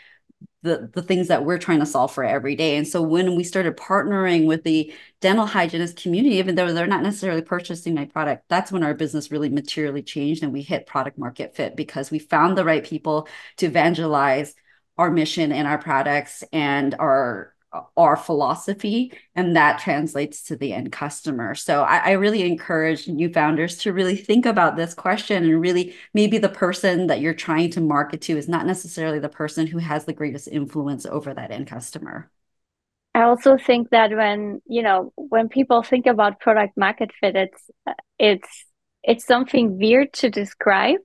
the 0.64 0.90
the 0.94 1.02
things 1.02 1.28
that 1.28 1.44
we're 1.44 1.58
trying 1.58 1.80
to 1.80 1.86
solve 1.86 2.12
for 2.12 2.24
every 2.24 2.56
day. 2.56 2.76
And 2.76 2.88
so 2.88 3.02
when 3.02 3.36
we 3.36 3.44
started 3.44 3.76
partnering 3.76 4.46
with 4.46 4.64
the 4.64 4.92
dental 5.20 5.46
hygienist 5.46 5.96
community, 5.98 6.36
even 6.36 6.54
though 6.54 6.72
they're 6.72 6.86
not 6.86 7.02
necessarily 7.02 7.42
purchasing 7.42 7.94
my 7.94 8.06
product, 8.06 8.44
that's 8.48 8.72
when 8.72 8.82
our 8.82 8.94
business 8.94 9.30
really 9.30 9.50
materially 9.50 10.02
changed 10.02 10.42
and 10.42 10.52
we 10.52 10.62
hit 10.62 10.86
product 10.86 11.18
market 11.18 11.54
fit 11.54 11.76
because 11.76 12.10
we 12.10 12.18
found 12.18 12.56
the 12.58 12.64
right 12.64 12.82
people 12.84 13.28
to 13.58 13.66
evangelize 13.66 14.54
our 14.96 15.10
mission 15.10 15.52
and 15.52 15.68
our 15.68 15.78
products 15.78 16.42
and 16.52 16.94
our 16.94 17.53
our 17.96 18.16
philosophy 18.16 19.12
and 19.34 19.56
that 19.56 19.78
translates 19.78 20.42
to 20.42 20.56
the 20.56 20.72
end 20.72 20.92
customer. 20.92 21.54
So 21.54 21.82
I, 21.82 21.96
I, 21.96 22.10
really 22.12 22.42
encourage 22.42 23.08
new 23.08 23.32
founders 23.32 23.78
to 23.78 23.92
really 23.92 24.16
think 24.16 24.46
about 24.46 24.76
this 24.76 24.94
question 24.94 25.44
and 25.44 25.60
really 25.60 25.94
maybe 26.12 26.38
the 26.38 26.48
person 26.48 27.08
that 27.08 27.20
you're 27.20 27.34
trying 27.34 27.70
to 27.70 27.80
market 27.80 28.20
to 28.22 28.36
is 28.36 28.48
not 28.48 28.66
necessarily 28.66 29.18
the 29.18 29.28
person 29.28 29.66
who 29.66 29.78
has 29.78 30.04
the 30.04 30.12
greatest 30.12 30.48
influence 30.48 31.06
over 31.06 31.34
that 31.34 31.50
end 31.50 31.66
customer. 31.66 32.30
I 33.14 33.22
also 33.22 33.56
think 33.56 33.90
that 33.90 34.10
when 34.10 34.60
you 34.66 34.82
know 34.82 35.12
when 35.16 35.48
people 35.48 35.82
think 35.82 36.06
about 36.06 36.40
product 36.40 36.76
market 36.76 37.12
fit 37.20 37.36
it's 37.36 37.70
it's 38.18 38.64
it's 39.04 39.24
something 39.24 39.78
weird 39.78 40.12
to 40.14 40.30
describe 40.30 40.98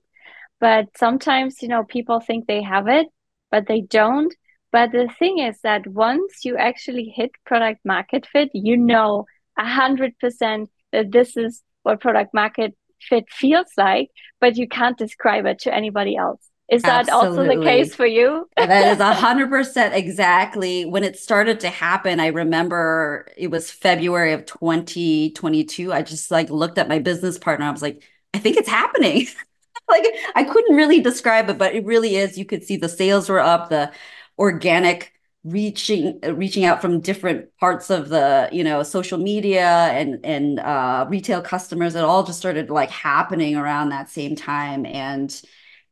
but 0.60 0.86
sometimes 0.96 1.62
you 1.62 1.68
know 1.68 1.84
people 1.84 2.18
think 2.18 2.46
they 2.46 2.62
have 2.62 2.88
it 2.88 3.06
but 3.50 3.66
they 3.68 3.80
don't 3.80 4.34
but 4.72 4.92
the 4.92 5.08
thing 5.18 5.38
is 5.38 5.58
that 5.62 5.86
once 5.86 6.44
you 6.44 6.56
actually 6.56 7.12
hit 7.14 7.30
product 7.44 7.80
market 7.84 8.26
fit, 8.26 8.50
you 8.54 8.76
know 8.76 9.26
a 9.58 9.66
hundred 9.66 10.18
percent 10.18 10.70
that 10.92 11.12
this 11.12 11.36
is 11.36 11.62
what 11.82 12.00
product 12.00 12.32
market 12.34 12.74
fit 13.00 13.24
feels 13.30 13.68
like, 13.76 14.10
but 14.40 14.56
you 14.56 14.68
can't 14.68 14.98
describe 14.98 15.46
it 15.46 15.58
to 15.60 15.74
anybody 15.74 16.16
else. 16.16 16.40
Is 16.70 16.82
that 16.82 17.08
Absolutely. 17.08 17.48
also 17.48 17.56
the 17.56 17.64
case 17.64 17.94
for 17.96 18.06
you? 18.06 18.48
that 18.56 18.92
is 18.92 19.00
a 19.00 19.12
hundred 19.26 19.50
percent 19.50 19.94
exactly. 19.94 20.84
When 20.84 21.02
it 21.02 21.18
started 21.18 21.60
to 21.60 21.68
happen, 21.68 22.20
I 22.20 22.28
remember 22.28 23.28
it 23.36 23.50
was 23.50 23.72
February 23.72 24.32
of 24.32 24.46
2022. 24.46 25.92
I 25.92 26.02
just 26.02 26.30
like 26.30 26.48
looked 26.48 26.78
at 26.78 26.88
my 26.88 27.00
business 27.00 27.38
partner. 27.38 27.66
I 27.66 27.72
was 27.72 27.82
like, 27.82 28.04
I 28.34 28.38
think 28.38 28.56
it's 28.56 28.68
happening. 28.68 29.26
like 29.88 30.06
I 30.36 30.44
couldn't 30.44 30.76
really 30.76 31.00
describe 31.00 31.50
it, 31.50 31.58
but 31.58 31.74
it 31.74 31.84
really 31.84 32.14
is. 32.14 32.38
You 32.38 32.44
could 32.44 32.62
see 32.62 32.76
the 32.76 32.88
sales 32.88 33.28
were 33.28 33.40
up, 33.40 33.68
the 33.70 33.90
organic 34.40 35.12
reaching 35.44 36.20
reaching 36.34 36.64
out 36.66 36.82
from 36.82 37.00
different 37.00 37.56
parts 37.58 37.88
of 37.88 38.10
the 38.10 38.48
you 38.52 38.62
know 38.62 38.82
social 38.82 39.18
media 39.18 39.68
and 39.92 40.24
and 40.24 40.58
uh, 40.60 41.06
retail 41.08 41.42
customers. 41.42 41.94
It 41.94 42.04
all 42.04 42.24
just 42.24 42.38
started 42.38 42.70
like 42.70 42.90
happening 42.90 43.56
around 43.56 43.90
that 43.90 44.10
same 44.10 44.34
time. 44.36 44.84
And 44.86 45.40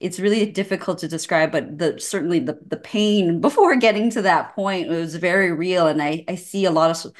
it's 0.00 0.20
really 0.20 0.46
difficult 0.50 0.98
to 1.00 1.08
describe 1.08 1.50
but 1.52 1.78
the 1.78 1.98
certainly 2.00 2.40
the 2.40 2.58
the 2.66 2.76
pain 2.76 3.40
before 3.42 3.76
getting 3.76 4.10
to 4.10 4.22
that 4.22 4.54
point 4.54 4.88
was 4.88 5.14
very 5.16 5.52
real. 5.52 5.86
And 5.86 6.02
i 6.02 6.24
i 6.28 6.34
see 6.34 6.64
a 6.64 6.70
lot 6.70 6.90
of 6.90 7.12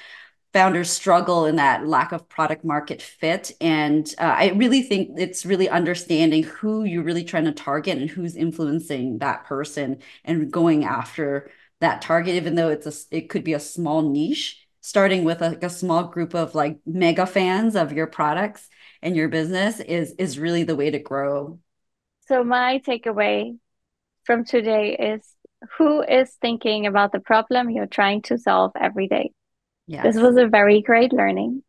founders 0.52 0.90
struggle 0.90 1.44
in 1.46 1.56
that 1.56 1.87
lack 1.87 2.12
of 2.12 2.28
product 2.28 2.64
market 2.64 3.02
fit. 3.02 3.52
And 3.61 4.12
uh, 4.18 4.34
i 4.38 4.48
really 4.50 4.82
think 4.82 5.11
it's 5.18 5.46
really 5.46 5.68
understanding 5.68 6.42
who 6.44 6.84
you're 6.84 7.02
really 7.02 7.24
trying 7.24 7.44
to 7.44 7.52
target 7.52 7.98
and 7.98 8.11
who's 8.11 8.37
influencing 8.37 9.18
that 9.18 9.44
person 9.44 9.98
and 10.24 10.50
going 10.50 10.84
after 10.84 11.50
that 11.80 12.02
target 12.02 12.34
even 12.34 12.54
though 12.54 12.70
it's 12.70 12.87
a 12.87 13.16
it 13.16 13.28
could 13.28 13.44
be 13.44 13.52
a 13.52 13.61
small 13.61 14.02
niche 14.02 14.66
starting 14.80 15.24
with 15.24 15.42
a, 15.42 15.58
a 15.62 15.70
small 15.70 16.04
group 16.04 16.34
of 16.34 16.54
like 16.54 16.78
mega 16.87 17.26
fans 17.26 17.76
of 17.76 17.92
your 17.92 18.06
products 18.06 18.68
and 19.02 19.16
your 19.16 19.28
business 19.28 19.80
is 19.80 20.12
is 20.18 20.38
really 20.38 20.64
the 20.64 20.76
way 20.76 20.90
to 20.90 20.98
grow. 20.98 21.58
So 22.26 22.44
my 22.44 22.80
takeaway 22.87 23.58
from 24.24 24.44
today 24.44 24.96
is 24.96 25.22
who 25.76 26.02
is 26.02 26.30
thinking 26.40 26.87
about 26.87 27.12
the 27.12 27.20
problem 27.20 27.70
you're 27.70 27.87
trying 27.87 28.22
to 28.22 28.38
solve 28.38 28.72
every 28.78 29.08
day 29.08 29.32
Yes. 29.88 30.05
This 30.05 30.22
was 30.22 30.37
a 30.37 30.46
very 30.46 30.83
great 30.83 31.12
learning. 31.12 31.62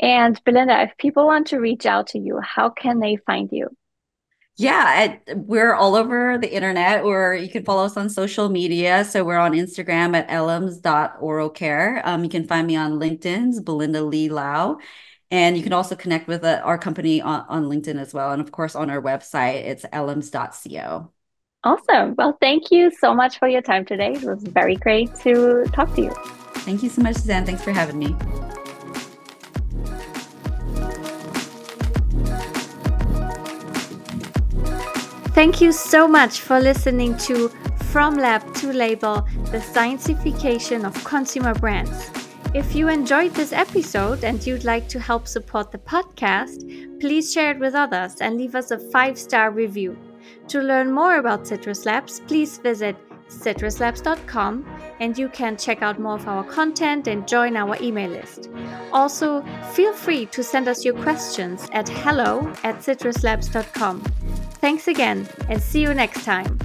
And 0.00 0.42
Belinda, 0.44 0.82
if 0.82 0.96
people 0.98 1.26
want 1.26 1.46
to 1.48 1.58
reach 1.58 1.86
out 1.86 2.08
to 2.08 2.18
you, 2.18 2.40
how 2.42 2.70
can 2.70 2.98
they 3.00 3.16
find 3.16 3.48
you? 3.52 3.68
Yeah, 4.58 5.16
we're 5.34 5.74
all 5.74 5.94
over 5.94 6.38
the 6.38 6.50
internet, 6.50 7.04
or 7.04 7.34
you 7.34 7.50
can 7.50 7.62
follow 7.62 7.84
us 7.84 7.98
on 7.98 8.08
social 8.08 8.48
media. 8.48 9.04
So 9.04 9.22
we're 9.22 9.36
on 9.36 9.52
Instagram 9.52 10.16
at 10.16 10.28
elims.oralcare. 10.28 12.00
Um, 12.04 12.24
you 12.24 12.30
can 12.30 12.46
find 12.46 12.66
me 12.66 12.74
on 12.76 12.92
LinkedIn's 12.92 13.60
Belinda 13.60 14.02
Lee 14.02 14.30
Lau. 14.30 14.78
And 15.30 15.58
you 15.58 15.62
can 15.62 15.74
also 15.74 15.94
connect 15.94 16.28
with 16.28 16.42
uh, 16.44 16.62
our 16.64 16.78
company 16.78 17.20
on, 17.20 17.44
on 17.48 17.64
LinkedIn 17.64 18.00
as 18.00 18.14
well. 18.14 18.32
And 18.32 18.40
of 18.40 18.50
course, 18.50 18.74
on 18.74 18.88
our 18.88 19.02
website, 19.02 19.66
it's 19.66 19.84
elims.co. 19.84 21.12
Awesome. 21.64 22.14
Well, 22.16 22.38
thank 22.40 22.70
you 22.70 22.90
so 22.92 23.12
much 23.12 23.38
for 23.38 23.48
your 23.48 23.62
time 23.62 23.84
today. 23.84 24.12
It 24.12 24.22
was 24.22 24.42
very 24.42 24.76
great 24.76 25.14
to 25.16 25.64
talk 25.74 25.92
to 25.96 26.02
you. 26.02 26.45
Thank 26.66 26.82
you 26.82 26.88
so 26.88 27.00
much, 27.00 27.14
Suzanne. 27.14 27.46
Thanks 27.46 27.62
for 27.62 27.70
having 27.70 27.96
me. 27.96 28.16
Thank 35.32 35.60
you 35.60 35.70
so 35.70 36.08
much 36.08 36.40
for 36.40 36.58
listening 36.58 37.16
to 37.18 37.50
From 37.92 38.16
Lab 38.16 38.42
to 38.54 38.72
Label, 38.72 39.20
the 39.52 39.58
scientification 39.58 40.84
of 40.84 41.04
consumer 41.04 41.54
brands. 41.54 42.10
If 42.52 42.74
you 42.74 42.88
enjoyed 42.88 43.32
this 43.34 43.52
episode 43.52 44.24
and 44.24 44.44
you'd 44.44 44.64
like 44.64 44.88
to 44.88 44.98
help 44.98 45.28
support 45.28 45.70
the 45.70 45.78
podcast, 45.78 47.00
please 47.00 47.32
share 47.32 47.52
it 47.52 47.60
with 47.60 47.76
others 47.76 48.16
and 48.20 48.36
leave 48.36 48.56
us 48.56 48.72
a 48.72 48.78
five 48.90 49.16
star 49.16 49.52
review. 49.52 49.96
To 50.48 50.60
learn 50.60 50.90
more 50.90 51.18
about 51.18 51.46
Citrus 51.46 51.86
Labs, 51.86 52.18
please 52.26 52.58
visit 52.58 52.96
citruslabs.com 53.28 54.64
and 55.00 55.16
you 55.18 55.28
can 55.28 55.56
check 55.56 55.82
out 55.82 55.98
more 55.98 56.14
of 56.14 56.28
our 56.28 56.44
content 56.44 57.06
and 57.06 57.26
join 57.26 57.56
our 57.56 57.76
email 57.80 58.10
list. 58.10 58.50
Also, 58.92 59.42
feel 59.72 59.92
free 59.92 60.26
to 60.26 60.42
send 60.42 60.68
us 60.68 60.84
your 60.84 60.94
questions 61.02 61.68
at 61.72 61.88
hello 61.88 62.52
at 62.64 62.76
citruslabs.com. 62.76 64.00
Thanks 64.60 64.88
again 64.88 65.28
and 65.48 65.62
see 65.62 65.82
you 65.82 65.94
next 65.94 66.24
time. 66.24 66.58